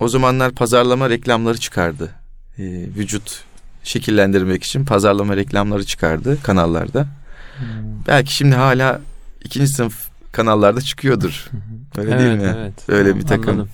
o 0.01 0.09
zamanlar 0.09 0.53
pazarlama 0.53 1.11
reklamları 1.11 1.59
çıkardı. 1.59 2.11
Ee, 2.59 2.63
vücut 2.97 3.45
şekillendirmek 3.85 4.65
için 4.65 4.85
pazarlama 4.85 5.37
reklamları 5.37 5.85
çıkardı 5.85 6.39
kanallarda. 6.43 7.03
Hmm. 7.59 7.67
Belki 8.07 8.35
şimdi 8.35 8.55
hala 8.57 9.01
ikinci 9.45 9.69
sınıf 9.69 10.09
kanallarda 10.33 10.81
çıkıyordur. 10.81 11.51
Öyle 11.97 12.19
değil 12.19 12.39
mi? 12.39 12.55
Evet. 12.57 12.75
Öyle 12.89 13.17
bir 13.17 13.23
takım. 13.23 13.51
Anladım. 13.51 13.69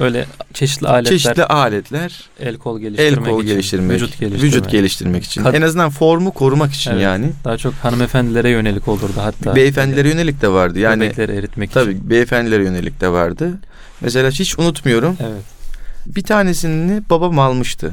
Böyle 0.00 0.26
çeşitli 0.54 0.88
aletler, 0.88 1.10
Çeşitli 1.18 1.44
aletler, 1.44 2.28
el 2.40 2.56
kol 2.56 2.76
el 2.76 2.82
geliştirmek 2.82 3.30
kol 3.30 3.42
için, 3.44 3.52
geliştirmek, 3.52 3.90
vücut 3.96 4.18
geliştirmek. 4.18 4.42
vücut 4.42 4.70
geliştirmek 4.70 5.24
için. 5.24 5.42
Kad- 5.42 5.56
en 5.56 5.62
azından 5.62 5.90
formu 5.90 6.32
korumak 6.32 6.72
için 6.72 6.90
Evet. 6.90 7.02
yani. 7.02 7.30
Daha 7.44 7.58
çok 7.58 7.74
hanımefendilere 7.74 8.50
yönelik 8.50 8.88
olurdu 8.88 9.12
hatta. 9.16 9.56
Beyefendilere 9.56 10.08
yönelik 10.08 10.42
de 10.42 10.48
vardı. 10.48 10.78
Yani 10.78 11.00
Bebekleri 11.00 11.32
eritmek 11.32 11.70
için. 11.70 11.80
tabii 11.80 12.10
beyefendilere 12.10 12.64
yönelik 12.64 13.00
de 13.00 13.08
vardı. 13.08 13.58
Mesela 14.00 14.30
hiç 14.30 14.58
unutmuyorum. 14.58 15.16
Evet. 15.20 15.42
Bir 16.06 16.22
tanesini 16.22 17.02
babam 17.10 17.38
almıştı. 17.38 17.92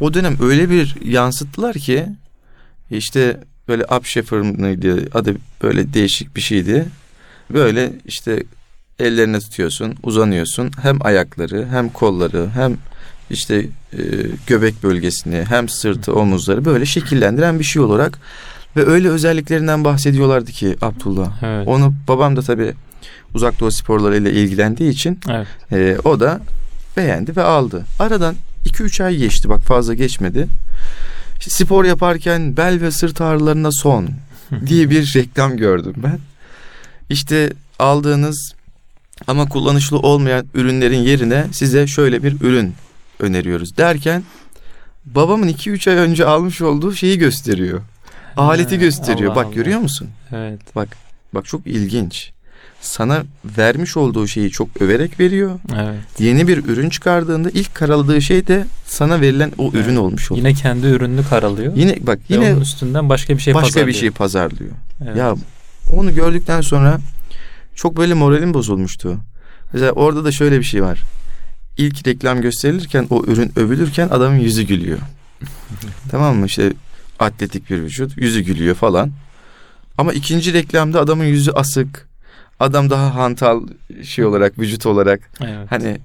O 0.00 0.14
dönem 0.14 0.36
öyle 0.42 0.70
bir 0.70 0.96
yansıttılar 1.04 1.74
ki 1.74 2.06
işte 2.90 3.40
böyle 3.68 3.84
Upshafer 3.84 4.38
mıydı 4.40 5.08
adı 5.14 5.34
böyle 5.62 5.94
değişik 5.94 6.36
bir 6.36 6.40
şeydi. 6.40 6.86
Böyle 7.52 7.92
işte 8.06 8.42
ellerine 8.98 9.40
tutuyorsun, 9.40 9.94
uzanıyorsun. 10.02 10.70
Hem 10.82 11.06
ayakları, 11.06 11.66
hem 11.70 11.88
kolları, 11.88 12.48
hem 12.54 12.76
işte 13.30 13.66
e, 13.92 13.98
göbek 14.46 14.82
bölgesini, 14.82 15.44
hem 15.48 15.68
sırtı, 15.68 16.14
omuzları 16.14 16.64
böyle 16.64 16.86
şekillendiren 16.86 17.58
bir 17.58 17.64
şey 17.64 17.82
olarak 17.82 18.18
ve 18.76 18.86
öyle 18.86 19.08
özelliklerinden 19.08 19.84
bahsediyorlardı 19.84 20.52
ki 20.52 20.76
Abdullah. 20.82 21.42
Evet. 21.42 21.68
Onu 21.68 21.94
babam 22.08 22.36
da 22.36 22.42
tabii 22.42 22.72
uzak 23.34 23.60
doğu 23.60 23.70
sporlarıyla 23.70 24.30
ilgilendiği 24.30 24.90
için 24.90 25.20
Evet. 25.30 25.46
ee, 25.72 25.96
o 26.04 26.20
da 26.20 26.40
beğendi 26.96 27.36
ve 27.36 27.42
aldı. 27.42 27.84
Aradan 27.98 28.34
2-3 28.66 29.04
ay 29.04 29.16
geçti 29.16 29.48
bak 29.48 29.60
fazla 29.60 29.94
geçmedi. 29.94 30.46
İşte 31.38 31.50
spor 31.50 31.84
yaparken 31.84 32.56
bel 32.56 32.80
ve 32.80 32.90
sırt 32.90 33.20
ağrılarına 33.20 33.72
son 33.72 34.08
diye 34.66 34.90
bir 34.90 35.14
reklam 35.16 35.56
gördüm 35.56 35.94
ben. 35.96 36.18
İşte 37.10 37.52
aldığınız 37.78 38.52
ama 39.26 39.48
kullanışlı 39.48 39.98
olmayan 39.98 40.46
ürünlerin 40.54 40.98
yerine 40.98 41.46
size 41.52 41.86
şöyle 41.86 42.22
bir 42.22 42.40
ürün 42.40 42.74
öneriyoruz 43.20 43.76
derken 43.76 44.22
babamın 45.06 45.48
2-3 45.48 45.90
ay 45.90 45.96
önce 45.96 46.24
almış 46.26 46.62
olduğu 46.62 46.94
şeyi 46.94 47.18
gösteriyor. 47.18 47.80
Aleti 48.36 48.74
Ha, 48.76 48.80
gösteriyor. 48.80 49.30
Allah 49.32 49.36
bak 49.36 49.46
Allah. 49.46 49.54
görüyor 49.54 49.80
musun? 49.80 50.08
Evet. 50.32 50.60
Bak 51.34 51.44
çok 51.44 51.66
ilginç. 51.66 52.30
Sana 52.80 53.22
vermiş 53.58 53.96
olduğu 53.96 54.26
şeyi 54.26 54.50
çok 54.50 54.82
överek 54.82 55.20
veriyor. 55.20 55.58
Evet. 55.76 56.00
Yeni 56.18 56.48
bir 56.48 56.64
ürün 56.64 56.90
çıkardığında 56.90 57.50
ilk 57.50 57.74
karaladığı 57.74 58.22
şey 58.22 58.46
de 58.46 58.64
sana 58.86 59.20
verilen 59.20 59.52
o 59.58 59.70
ürün 59.72 59.84
Evet. 59.84 59.98
olmuş 59.98 60.30
oluyor. 60.30 60.46
Yine 60.46 60.58
kendi 60.58 60.86
ürününü 60.86 61.24
karalıyor. 61.30 61.76
Yine 61.76 61.96
bak 62.00 62.18
Ve 62.30 62.34
yine 62.34 62.52
onun 62.52 62.60
üstünden 62.60 63.08
başka 63.08 63.36
bir 63.36 63.42
şey 63.42 63.54
başka 63.54 63.66
pazarlıyor. 63.66 63.88
bir 63.88 64.00
şey 64.00 64.10
pazarlıyor. 64.10 64.70
Evet. 65.04 65.16
Ya 65.16 65.34
onu 65.96 66.14
gördükten 66.14 66.60
sonra 66.60 66.98
çok 67.78 67.96
böyle 67.96 68.14
moralim 68.14 68.54
bozulmuştu. 68.54 69.18
Mesela 69.72 69.92
orada 69.92 70.24
da 70.24 70.32
şöyle 70.32 70.58
bir 70.58 70.64
şey 70.64 70.82
var. 70.82 71.02
İlk 71.76 72.06
reklam 72.06 72.40
gösterilirken 72.40 73.06
o 73.10 73.24
ürün 73.26 73.52
övülürken 73.56 74.08
adamın 74.08 74.38
yüzü 74.38 74.62
gülüyor. 74.62 74.98
tamam 76.10 76.36
mı 76.36 76.46
işte 76.46 76.72
atletik 77.18 77.70
bir 77.70 77.82
vücut. 77.82 78.18
Yüzü 78.18 78.40
gülüyor 78.40 78.74
falan. 78.74 79.10
Ama 79.98 80.12
ikinci 80.12 80.52
reklamda 80.52 81.00
adamın 81.00 81.24
yüzü 81.24 81.50
asık. 81.50 82.08
Adam 82.60 82.90
daha 82.90 83.14
hantal 83.14 83.62
şey 84.02 84.24
olarak, 84.24 84.58
vücut 84.58 84.86
olarak. 84.86 85.20
Evet. 85.40 85.66
Hani 85.70 85.98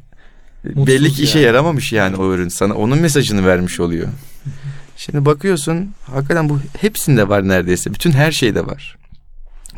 Mutsuz 0.64 0.88
belli 0.88 1.12
ki 1.12 1.24
işe 1.24 1.40
yani. 1.40 1.48
yaramamış 1.48 1.94
yani 1.94 2.16
o 2.16 2.34
ürün 2.34 2.50
sana. 2.50 2.74
Onun 2.74 3.00
mesajını 3.00 3.48
vermiş 3.48 3.80
oluyor. 3.80 4.08
Şimdi 4.98 5.26
bakıyorsun 5.26 5.94
hakikaten 6.12 6.50
bu 6.50 6.60
hepsinde 6.78 7.30
var 7.30 7.48
neredeyse. 7.48 7.94
Bütün 7.94 8.12
her 8.12 8.32
şeyde 8.32 8.66
var. 8.66 9.03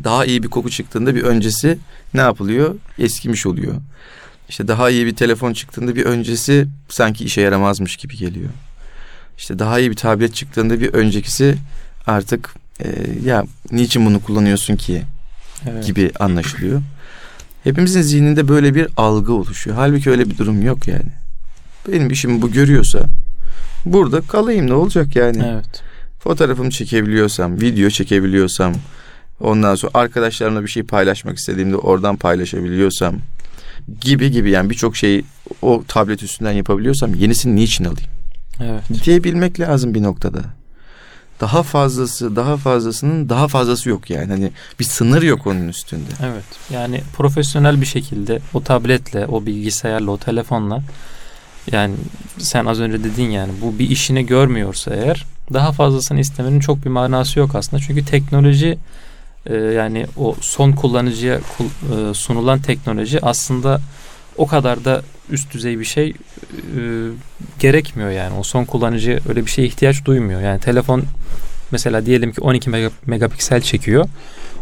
Daha 0.04 0.26
iyi 0.26 0.44
bir 0.44 0.48
koku 0.48 0.70
çıktığında 0.70 1.16
bir 1.16 1.24
öncesi 1.24 1.78
ne 2.14 2.22
yapılıyor? 2.22 2.76
Eskimiş 3.00 3.46
oluyor. 3.46 3.76
İşte 4.50 4.68
daha 4.68 4.90
iyi 4.90 5.06
bir 5.06 5.16
telefon 5.16 5.54
çıktığında 5.54 5.96
bir 5.96 6.06
öncesi 6.06 6.68
sanki 6.90 7.26
işe 7.26 7.42
yaramazmış 7.42 7.98
gibi 7.98 8.18
geliyor. 8.18 8.50
İşte 9.38 9.60
daha 9.60 9.80
iyi 9.80 9.92
bir 9.92 9.96
tablet 9.96 10.36
çıktığında 10.36 10.80
bir 10.80 10.94
öncekisi 10.94 11.58
artık 12.08 12.54
e, 12.80 12.88
ya 13.26 13.46
niçin 13.72 14.06
bunu 14.06 14.22
kullanıyorsun 14.22 14.76
ki 14.76 15.02
Evet. 15.70 15.86
gibi 15.86 16.12
anlaşılıyor. 16.20 16.82
Hepimizin 17.64 18.02
zihninde 18.02 18.48
böyle 18.48 18.76
bir 18.76 18.88
algı 18.98 19.34
oluşuyor. 19.34 19.76
Halbuki 19.78 20.10
öyle 20.10 20.30
bir 20.30 20.38
durum 20.38 20.62
yok 20.62 20.88
yani. 20.88 21.12
Benim 21.92 22.10
işim 22.10 22.42
bu 22.42 22.52
görüyorsa 22.52 23.00
burada 23.86 24.22
kalayım 24.22 24.68
ne 24.68 24.74
olacak 24.74 25.16
yani. 25.16 25.44
Evet. 25.46 25.84
Fotoğrafımı 26.20 26.70
çekebiliyorsam, 26.70 27.62
video 27.62 27.90
çekebiliyorsam, 27.90 28.74
ondan 29.40 29.76
sonra 29.76 29.92
arkadaşlarımla 29.94 30.64
bir 30.64 30.68
şey 30.68 30.84
paylaşmak 30.84 31.38
istediğimde 31.38 31.76
oradan 31.78 32.16
paylaşabiliyorsam 32.16 33.16
gibi 34.02 34.32
gibi 34.32 34.52
yani 34.52 34.70
birçok 34.70 34.96
şeyi 34.98 35.26
o 35.62 35.84
tablet 35.88 36.24
üstünden 36.24 36.52
yapabiliyorsam 36.52 37.14
yenisini 37.14 37.56
niçin 37.56 37.86
alayım 37.86 38.10
Evet. 38.62 39.04
diyebilmek 39.04 39.60
lazım 39.60 39.94
bir 39.94 40.04
noktada. 40.04 40.40
Daha 41.42 41.64
fazlası, 41.64 42.36
daha 42.36 42.58
fazlasının 42.58 43.30
daha 43.30 43.48
fazlası 43.48 43.90
yok 43.90 44.10
yani. 44.10 44.28
Hani 44.28 44.52
bir 44.80 44.84
sınır 44.84 45.22
yok 45.22 45.48
onun 45.48 45.68
üstünde. 45.68 46.10
Evet. 46.24 46.44
Yani 46.70 47.02
profesyonel 47.18 47.82
bir 47.82 47.86
şekilde 47.86 48.40
o 48.54 48.64
tabletle, 48.64 49.26
o 49.26 49.46
bilgisayarla, 49.46 50.12
o 50.12 50.18
telefonla 50.18 50.82
yani 51.72 51.96
sen 52.38 52.66
az 52.66 52.80
önce 52.80 53.04
dedin 53.04 53.30
yani 53.30 53.52
bu 53.62 53.80
bir 53.80 53.90
işini 53.90 54.26
görmüyorsa 54.26 54.96
eğer 54.96 55.26
daha 55.54 55.72
fazlasını 55.72 56.20
istemenin 56.20 56.60
çok 56.60 56.86
bir 56.86 56.90
manası 56.90 57.40
yok 57.40 57.56
aslında. 57.56 57.84
Çünkü 57.88 58.06
teknoloji 58.06 58.78
e, 59.46 59.56
yani 59.56 60.06
o 60.18 60.36
son 60.42 60.72
kullanıcıya 60.72 61.40
kul- 61.58 62.10
e, 62.10 62.14
sunulan 62.14 62.60
teknoloji 62.60 63.26
aslında 63.26 63.82
o 64.38 64.48
kadar 64.48 64.86
da 64.86 65.02
üst 65.30 65.54
düzey 65.54 65.80
bir 65.80 65.86
şey 65.86 66.10
e, 66.10 66.14
gerekmiyor 67.60 68.10
yani. 68.10 68.38
O 68.40 68.44
son 68.44 68.66
kullanıcı 68.66 69.20
öyle 69.30 69.46
bir 69.46 69.52
şeye 69.52 69.68
ihtiyaç 69.68 70.06
duymuyor. 70.06 70.42
Yani 70.42 70.60
telefon 70.60 71.04
mesela 71.72 72.06
diyelim 72.06 72.32
ki 72.32 72.42
12 72.42 72.70
mega- 72.70 72.92
megapiksel 73.06 73.62
çekiyor. 73.62 74.06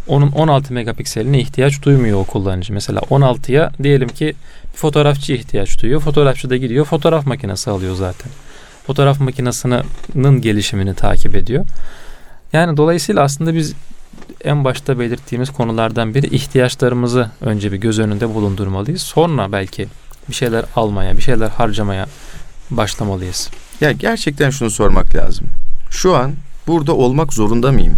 Onun 0.08 0.32
16 0.32 0.74
megapikseline 0.74 1.40
ihtiyaç 1.40 1.84
duymuyor 1.84 2.20
o 2.20 2.24
kullanıcı. 2.24 2.74
Mesela 2.74 3.00
16'ya 3.00 3.72
diyelim 3.84 4.10
ki 4.10 4.34
bir 4.74 4.78
fotoğrafçı 4.78 5.34
ihtiyaç 5.34 5.82
duyuyor. 5.82 6.02
Fotoğrafçı 6.02 6.50
da 6.50 6.58
gidiyor 6.58 6.86
fotoğraf 6.86 7.26
makinesi 7.26 7.70
alıyor 7.70 7.96
zaten. 7.96 8.32
Fotoğraf 8.88 9.20
makinesinin 9.20 10.42
gelişimini 10.42 10.94
takip 10.96 11.36
ediyor. 11.36 11.66
Yani 12.54 12.78
dolayısıyla 12.78 13.22
aslında 13.22 13.56
biz 13.56 13.74
en 14.44 14.64
başta 14.64 15.00
belirttiğimiz 15.00 15.50
konulardan 15.50 16.16
biri 16.16 16.36
ihtiyaçlarımızı 16.36 17.32
önce 17.42 17.72
bir 17.72 17.78
göz 17.78 18.00
önünde 18.00 18.34
bulundurmalıyız. 18.34 19.02
Sonra 19.02 19.52
belki 19.52 19.88
bir 20.30 20.34
şeyler 20.34 20.66
almaya, 20.76 21.18
bir 21.18 21.22
şeyler 21.22 21.50
harcamaya 21.50 22.08
başlamalıyız. 22.72 23.50
Ya 23.82 23.92
gerçekten 23.92 24.50
şunu 24.50 24.70
sormak 24.70 25.16
lazım. 25.16 25.48
Şu 25.90 26.16
an 26.16 26.34
burada 26.68 26.94
olmak 26.94 27.34
zorunda 27.34 27.72
mıyım? 27.72 27.96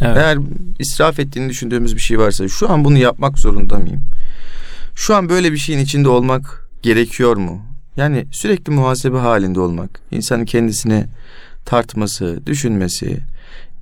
Evet. 0.00 0.16
Eğer 0.16 0.38
israf 0.78 1.18
ettiğini 1.18 1.48
düşündüğümüz 1.48 1.94
bir 1.94 2.00
şey 2.00 2.18
varsa 2.18 2.48
şu 2.48 2.70
an 2.70 2.84
bunu 2.84 2.98
yapmak 2.98 3.38
zorunda 3.38 3.78
mıyım? 3.78 4.02
Şu 4.94 5.14
an 5.14 5.28
böyle 5.28 5.52
bir 5.52 5.58
şeyin 5.58 5.78
içinde 5.78 6.08
olmak 6.08 6.68
gerekiyor 6.82 7.36
mu? 7.36 7.62
Yani 7.96 8.26
sürekli 8.30 8.72
muhasebe 8.72 9.16
halinde 9.16 9.60
olmak, 9.60 10.00
insanın 10.10 10.44
kendisini 10.44 11.04
tartması, 11.64 12.40
düşünmesi, 12.46 13.20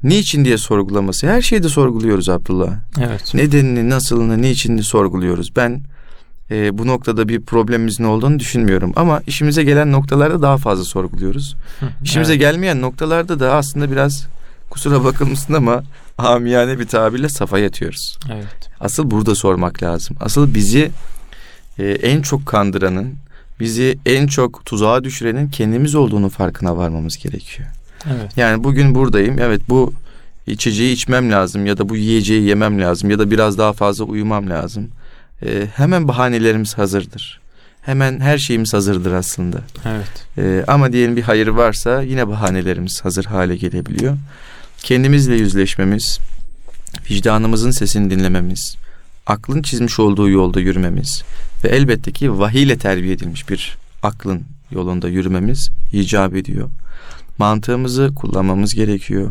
niçin 0.09 0.45
diye 0.45 0.59
sorgulaması. 0.59 1.27
Her 1.27 1.43
şeyde 1.43 1.69
sorguluyoruz 1.69 2.29
Abdullah. 2.29 2.75
Evet. 3.01 3.35
Nedenini, 3.35 3.91
nasılını, 3.91 4.43
niçinini 4.43 4.83
sorguluyoruz. 4.83 5.57
Ben 5.57 5.81
e, 6.51 6.79
bu 6.79 6.87
noktada 6.87 7.29
bir 7.29 7.41
problemimizin 7.41 8.05
olduğunu 8.05 8.39
düşünmüyorum. 8.39 8.93
Ama 8.97 9.23
işimize 9.27 9.65
gelen 9.65 9.93
noktalarda 9.93 10.43
daha 10.43 10.57
fazla 10.57 10.85
sorguluyoruz. 10.85 11.57
İşimize 12.03 12.33
Evet. 12.33 12.41
gelmeyen 12.41 12.81
noktalarda 12.81 13.41
da 13.41 13.55
aslında 13.55 13.91
biraz 13.91 14.27
kusura 14.71 15.05
bakılmasın 15.05 15.55
ama 15.55 15.83
amiyane 16.19 16.79
bir 16.79 16.87
tabirle 16.87 17.29
safa 17.29 17.59
yatıyoruz. 17.59 18.19
Evet. 18.33 18.71
Asıl 18.81 19.11
burada 19.11 19.35
sormak 19.35 19.83
lazım. 19.83 20.17
Asıl 20.21 20.55
bizi 20.55 20.91
e, 21.79 21.85
en 21.91 22.23
çok 22.23 22.47
kandıranın, 22.47 23.15
bizi 23.61 23.99
en 24.07 24.27
çok 24.27 24.65
tuzağa 24.67 25.05
düşürenin 25.05 25.49
kendimiz 25.49 25.95
olduğunu 25.95 26.29
farkına 26.29 26.77
varmamız 26.77 27.17
gerekiyor. 27.17 27.69
Evet. 28.15 28.37
Yani 28.37 28.65
bugün 28.65 28.95
buradayım. 28.95 29.39
Evet 29.39 29.61
bu 29.69 29.93
içeceği 30.47 30.93
içmem 30.93 31.33
lazım 31.33 31.67
ya 31.67 31.79
da 31.79 31.89
bu 31.89 31.97
yiyeceği 31.97 32.43
yemem 32.43 32.81
lazım 32.81 33.11
ya 33.11 33.19
da 33.19 33.31
biraz 33.31 33.59
daha 33.59 33.73
fazla 33.73 34.05
uyumam 34.05 34.51
lazım. 34.51 34.89
E, 35.43 35.67
hemen 35.77 36.09
bahanelerimiz 36.09 36.79
hazırdır. 36.79 37.41
Hemen 37.87 38.21
her 38.21 38.39
şeyimiz 38.39 38.75
hazırdır 38.75 39.13
aslında. 39.13 39.61
Evet. 39.85 40.27
Ee, 40.39 40.65
ama 40.69 40.93
diyelim 40.93 41.17
bir 41.17 41.23
hayır 41.23 41.49
varsa 41.49 42.03
yine 42.03 42.29
bahanelerimiz 42.29 43.05
hazır 43.05 43.25
hale 43.25 43.57
gelebiliyor. 43.57 44.17
Kendimizle 44.79 45.35
yüzleşmemiz, 45.35 46.19
vicdanımızın 47.11 47.71
sesini 47.71 48.11
dinlememiz, 48.11 48.77
aklın 49.27 49.63
çizmiş 49.63 49.99
olduğu 50.01 50.31
yolda 50.31 50.61
yürümemiz 50.61 51.23
ve 51.65 51.69
elbette 51.69 52.13
ki 52.13 52.39
vahiy 52.39 52.63
ile 52.63 52.79
terbiye 52.79 53.13
edilmiş 53.13 53.49
bir 53.49 53.77
aklın 54.03 54.43
yolunda 54.71 55.09
yürümemiz 55.09 55.71
icap 55.93 56.37
ediyor. 56.37 56.69
Mantığımızı 57.39 58.11
kullanmamız 58.17 58.75
gerekiyor. 58.75 59.31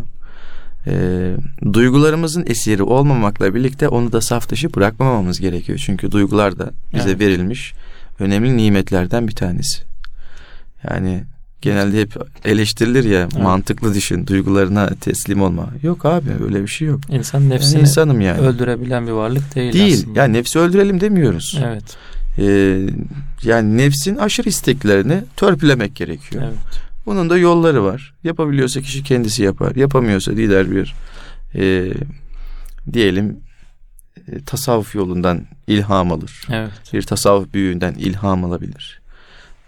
Ee, 0.88 1.36
duygularımızın 1.74 2.44
esiri 2.48 2.84
olmamakla 2.84 3.56
birlikte 3.56 3.88
onu 3.88 4.12
da 4.12 4.22
saf 4.22 4.50
dışı 4.50 4.74
bırakmamamız 4.74 5.40
gerekiyor. 5.40 5.82
Çünkü 5.86 6.12
duygular 6.12 6.60
da 6.60 6.72
bize 6.94 7.10
Evet. 7.10 7.20
verilmiş 7.20 7.74
önemli 8.20 8.58
nimetlerden 8.58 9.28
bir 9.28 9.36
tanesi. 9.36 9.84
Yani 10.90 11.24
genelde 11.62 12.02
hep 12.02 12.16
eleştirilir 12.46 13.04
ya 13.04 13.20
Evet. 13.20 13.38
mantıklı 13.44 13.94
düşün, 13.94 14.28
duygularına 14.28 14.88
teslim 14.88 15.42
olma. 15.42 15.70
Yok 15.84 16.06
abi 16.06 16.30
öyle 16.46 16.62
bir 16.62 16.68
şey 16.68 16.88
yok. 16.88 17.00
İnsan 17.10 17.50
nefsini 17.50 17.82
insanım 17.82 18.22
yani. 18.22 18.40
öldürebilen 18.40 19.08
bir 19.08 19.12
varlık 19.12 19.56
değil, 19.56 19.74
Değil. 19.74 19.94
aslında. 20.02 20.20
Yani 20.20 20.34
nefsi 20.34 20.60
öldürelim 20.60 21.02
demiyoruz. 21.02 21.60
Evet. 21.66 21.98
Ee, 22.38 22.80
yani 23.44 23.78
nefsin 23.78 24.16
aşırı 24.16 24.50
isteklerini 24.50 25.24
törpülemek 25.36 25.96
gerekiyor. 25.96 26.44
Evet. 26.46 26.80
Bunun 27.06 27.30
da 27.30 27.38
yolları 27.38 27.84
var. 27.84 28.14
Yapabiliyorsa 28.24 28.82
kişi 28.82 29.04
kendisi 29.04 29.44
yapar. 29.44 29.76
Yapamıyorsa 29.76 30.32
lider 30.32 30.72
bir 30.72 30.96
e, 31.56 31.94
diyelim 32.94 33.40
e, 34.32 34.44
tasavvuf 34.44 34.96
yolundan 34.96 35.46
ilham 35.68 36.12
alır. 36.12 36.48
Evet. 36.52 36.72
Bir 36.94 37.02
tasavvuf 37.02 37.54
büyüğünden 37.54 37.94
ilham 37.94 38.44
alabilir. 38.46 39.02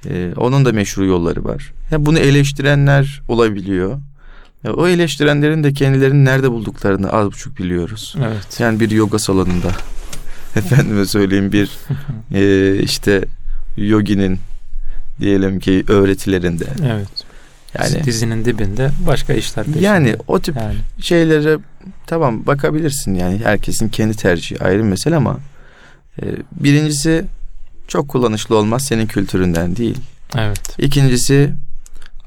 E, 0.10 0.34
onun 0.38 0.66
da 0.66 0.72
meşru 0.72 1.06
yolları 1.06 1.44
var. 1.44 1.74
Ya 1.92 2.06
bunu 2.06 2.20
eleştirenler 2.20 3.22
olabiliyor. 3.28 3.98
Ya 4.64 4.74
o 4.74 4.88
eleştirenlerin 4.88 5.64
de 5.64 5.74
kendilerini 5.74 6.26
nerede 6.26 6.52
bulduklarını 6.52 7.12
az 7.12 7.28
buçuk 7.28 7.58
biliyoruz. 7.58 8.16
Evet. 8.18 8.60
Yani 8.60 8.80
bir 8.80 8.92
yoga 8.92 9.20
salonunda 9.20 9.72
efendime 10.56 11.06
söyleyeyim 11.06 11.52
bir 11.52 11.72
e, 12.34 12.76
işte 12.84 13.26
yoginin 13.78 14.40
diyelim 15.20 15.60
ki 15.60 15.84
öğretilerinde 15.88 16.66
Evet. 16.86 17.27
Yani 17.84 18.04
dizinin 18.04 18.46
dibinde 18.46 18.90
başka 19.08 19.34
işler 19.34 19.66
peşinde. 19.66 19.86
yani 19.86 20.16
o 20.28 20.40
tip 20.40 20.56
yani 20.56 20.76
şeylere 21.00 21.58
tamam 22.08 22.46
bakabilirsin 22.46 23.14
yani 23.14 23.40
herkesin 23.44 23.90
kendi 23.90 24.18
tercihi 24.18 24.64
ayrı 24.64 24.84
mesele 24.84 25.16
ama 25.16 25.38
e, 26.22 26.26
birincisi 26.52 27.26
çok 27.88 28.08
kullanışlı 28.10 28.58
olmaz 28.58 28.86
senin 28.86 29.08
kültüründen 29.08 29.76
değil. 29.76 29.98
evet. 30.38 30.80
İkincisi 30.80 31.54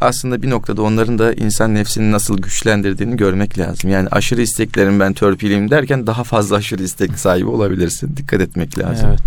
aslında 0.00 0.42
bir 0.42 0.50
noktada 0.50 0.82
onların 0.82 1.18
da 1.18 1.32
insan 1.32 1.74
nefsini 1.74 2.12
nasıl 2.12 2.38
güçlendirdiğini 2.38 3.16
görmek 3.16 3.58
lazım. 3.58 3.90
Yani 3.90 4.08
aşırı 4.08 4.42
isteklerim 4.42 5.00
ben 5.00 5.12
törpüleyim 5.12 5.70
derken 5.70 6.06
daha 6.06 6.24
fazla 6.24 6.56
aşırı 6.56 6.82
istek 6.82 7.18
sahibi 7.18 7.48
olabilirsin. 7.48 8.16
Dikkat 8.16 8.40
etmek 8.40 8.78
lazım. 8.78 9.08
Evet. 9.08 9.20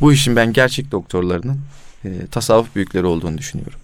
Bu 0.00 0.12
işin 0.12 0.36
ben 0.36 0.52
gerçek 0.52 0.92
doktorlarının 0.92 1.60
e, 2.04 2.08
tasavvuf 2.30 2.74
büyükleri 2.74 3.06
olduğunu 3.06 3.38
düşünüyorum. 3.38 3.79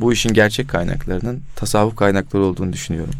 Bu 0.00 0.12
işin 0.12 0.32
gerçek 0.32 0.68
kaynaklarının 0.68 1.40
tasavvuf 1.56 1.96
kaynakları 1.96 2.44
olduğunu 2.44 2.72
düşünüyorum. 2.72 3.14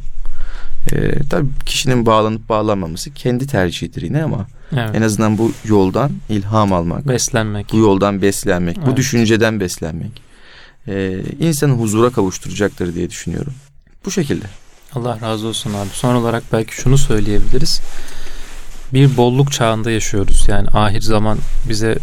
E, 0.93 1.23
tabii 1.31 1.49
kişinin 1.67 2.07
bağlanıp 2.07 2.49
bağlanmaması 2.49 3.11
kendi 3.15 3.47
tercihidir 3.47 4.03
yine 4.03 4.25
ama 4.25 4.47
Evet. 4.73 4.91
en 4.95 5.03
azından 5.03 5.39
bu 5.39 5.53
yoldan 5.65 6.11
ilham 6.29 6.73
almak, 6.73 7.09
Beslenmek. 7.09 7.73
bu 7.73 7.77
yoldan 7.79 8.23
beslenmek, 8.23 8.77
bu 8.77 8.87
Evet. 8.87 8.97
düşünceden 8.97 9.61
beslenmek 9.61 10.23
e, 10.89 11.21
insanı 11.41 11.73
huzura 11.73 12.11
kavuşturacaktır 12.11 12.95
diye 12.95 13.11
düşünüyorum. 13.11 13.53
Bu 14.05 14.11
şekilde. 14.11 14.45
Allah 14.95 15.19
razı 15.21 15.47
olsun 15.47 15.71
abi. 15.75 15.89
Son 15.93 16.15
olarak 16.15 16.43
belki 16.53 16.75
şunu 16.75 16.99
söyleyebiliriz. 16.99 17.81
Bir 18.93 19.17
bolluk 19.17 19.53
çağında 19.53 19.91
yaşıyoruz. 19.91 20.45
Yani 20.49 20.69
ahir 20.69 21.01
zaman 21.01 21.39
bize 21.69 21.99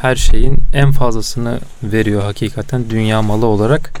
her 0.00 0.16
şeyin 0.16 0.60
en 0.74 0.92
fazlasını 0.92 1.60
veriyor 1.82 2.22
hakikaten 2.22 2.90
dünya 2.90 3.22
malı 3.22 3.46
olarak. 3.46 4.00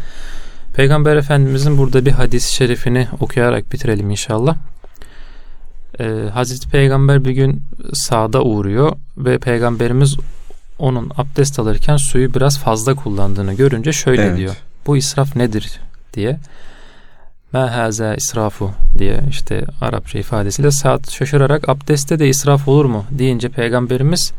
Peygamber 0.74 1.16
Efendimizin 1.16 1.78
burada 1.78 2.06
bir 2.06 2.12
hadis-i 2.12 2.54
şerifini 2.54 3.08
okuyarak 3.20 3.72
bitirelim 3.72 4.10
inşallah. 4.10 4.56
Ee, 6.00 6.04
Hazreti 6.32 6.68
Peygamber 6.68 7.24
bir 7.24 7.30
gün 7.30 7.62
sağda 7.92 8.42
uğruyor 8.42 8.92
ve 9.16 9.38
Peygamberimiz 9.38 10.16
onun 10.78 11.10
abdest 11.16 11.58
alırken 11.58 11.96
suyu 11.96 12.34
biraz 12.34 12.58
fazla 12.58 12.94
kullandığını 12.94 13.54
görünce 13.54 13.92
şöyle 13.92 14.22
Evet. 14.22 14.36
diyor. 14.36 14.56
Bu 14.86 14.96
israf 14.96 15.36
nedir 15.36 15.80
diye. 16.14 16.38
Ma 17.52 17.76
haza 17.76 18.14
israfu 18.14 18.70
diye 18.98 19.20
işte 19.30 19.64
Arapça 19.80 20.18
ifadesiyle 20.18 20.70
saat 20.70 21.10
şaşırarak 21.10 21.68
abdestte 21.68 22.18
de 22.18 22.28
israf 22.28 22.68
olur 22.68 22.84
mu 22.84 23.04
deyince 23.10 23.48
peygamberimiz 23.48 24.32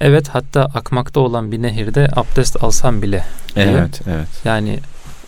evet 0.00 0.28
hatta 0.28 0.64
akmakta 0.64 1.20
olan 1.20 1.52
bir 1.52 1.62
nehirde 1.62 2.08
abdest 2.16 2.62
alsam 2.62 3.02
bile 3.02 3.24
diyor. 3.56 3.66
Evet, 3.66 4.00
evet. 4.06 4.28
Yani 4.44 4.78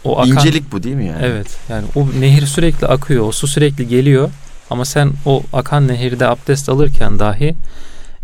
o 0.04 0.18
akan 0.18 0.30
İncelik 0.30 0.72
bu 0.72 0.82
değil 0.82 0.96
mi 0.96 1.06
yani? 1.06 1.22
Evet 1.22 1.46
yani 1.68 1.86
o 1.94 2.06
nehir 2.20 2.46
sürekli 2.46 2.86
akıyor, 2.86 3.24
o 3.28 3.32
su 3.32 3.46
sürekli 3.46 3.88
geliyor 3.88 4.30
ama 4.70 4.84
sen 4.84 5.12
o 5.26 5.42
akan 5.52 5.88
nehirde 5.88 6.26
abdest 6.26 6.68
alırken 6.68 7.18
dahi 7.18 7.54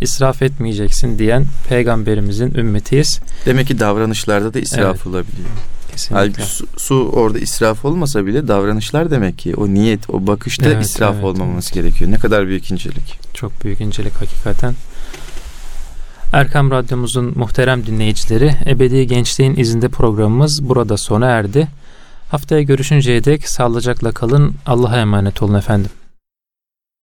israf 0.00 0.42
etmeyeceksin 0.42 1.18
diyen 1.18 1.44
peygamberimizin 1.68 2.54
ümmetiyiz. 2.54 3.20
Demek 3.46 3.66
ki 3.66 3.78
davranışlarda 3.78 4.54
da 4.54 4.58
israf 4.58 4.96
Evet. 4.96 5.06
olabiliyor. 5.06 5.48
Kesinlikle. 5.92 6.16
Halbuki 6.16 6.42
su, 6.42 6.66
su 6.76 7.10
orada 7.12 7.38
israf 7.38 7.84
olmasa 7.84 8.26
bile 8.26 8.48
davranışlar 8.48 9.10
demek 9.10 9.38
ki 9.38 9.54
o 9.54 9.68
niyet, 9.68 10.10
o 10.10 10.26
bakışta 10.26 10.66
Evet, 10.66 10.84
israf 10.84 11.14
evet, 11.14 11.24
olmaması 11.24 11.74
gerekiyor. 11.74 12.10
Ne 12.10 12.18
kadar 12.18 12.46
büyük 12.46 12.70
incelik. 12.70 13.18
Çok 13.34 13.64
büyük 13.64 13.80
incelik 13.80 14.14
hakikaten. 14.14 14.74
Erkam 16.36 16.70
Radyomuzun 16.70 17.32
muhterem 17.36 17.86
dinleyicileri, 17.86 18.52
Ebedi 18.66 19.06
Gençliğin 19.06 19.56
izinde 19.56 19.88
programımız 19.88 20.68
burada 20.68 20.96
sona 20.96 21.26
erdi. 21.26 21.68
Haftaya 22.28 22.62
görüşünceye 22.62 23.24
dek 23.24 23.48
sağlıcakla 23.48 24.12
kalın. 24.12 24.54
Allah'a 24.66 24.96
emanet 24.96 25.42
olun 25.42 25.54
efendim. 25.54 25.90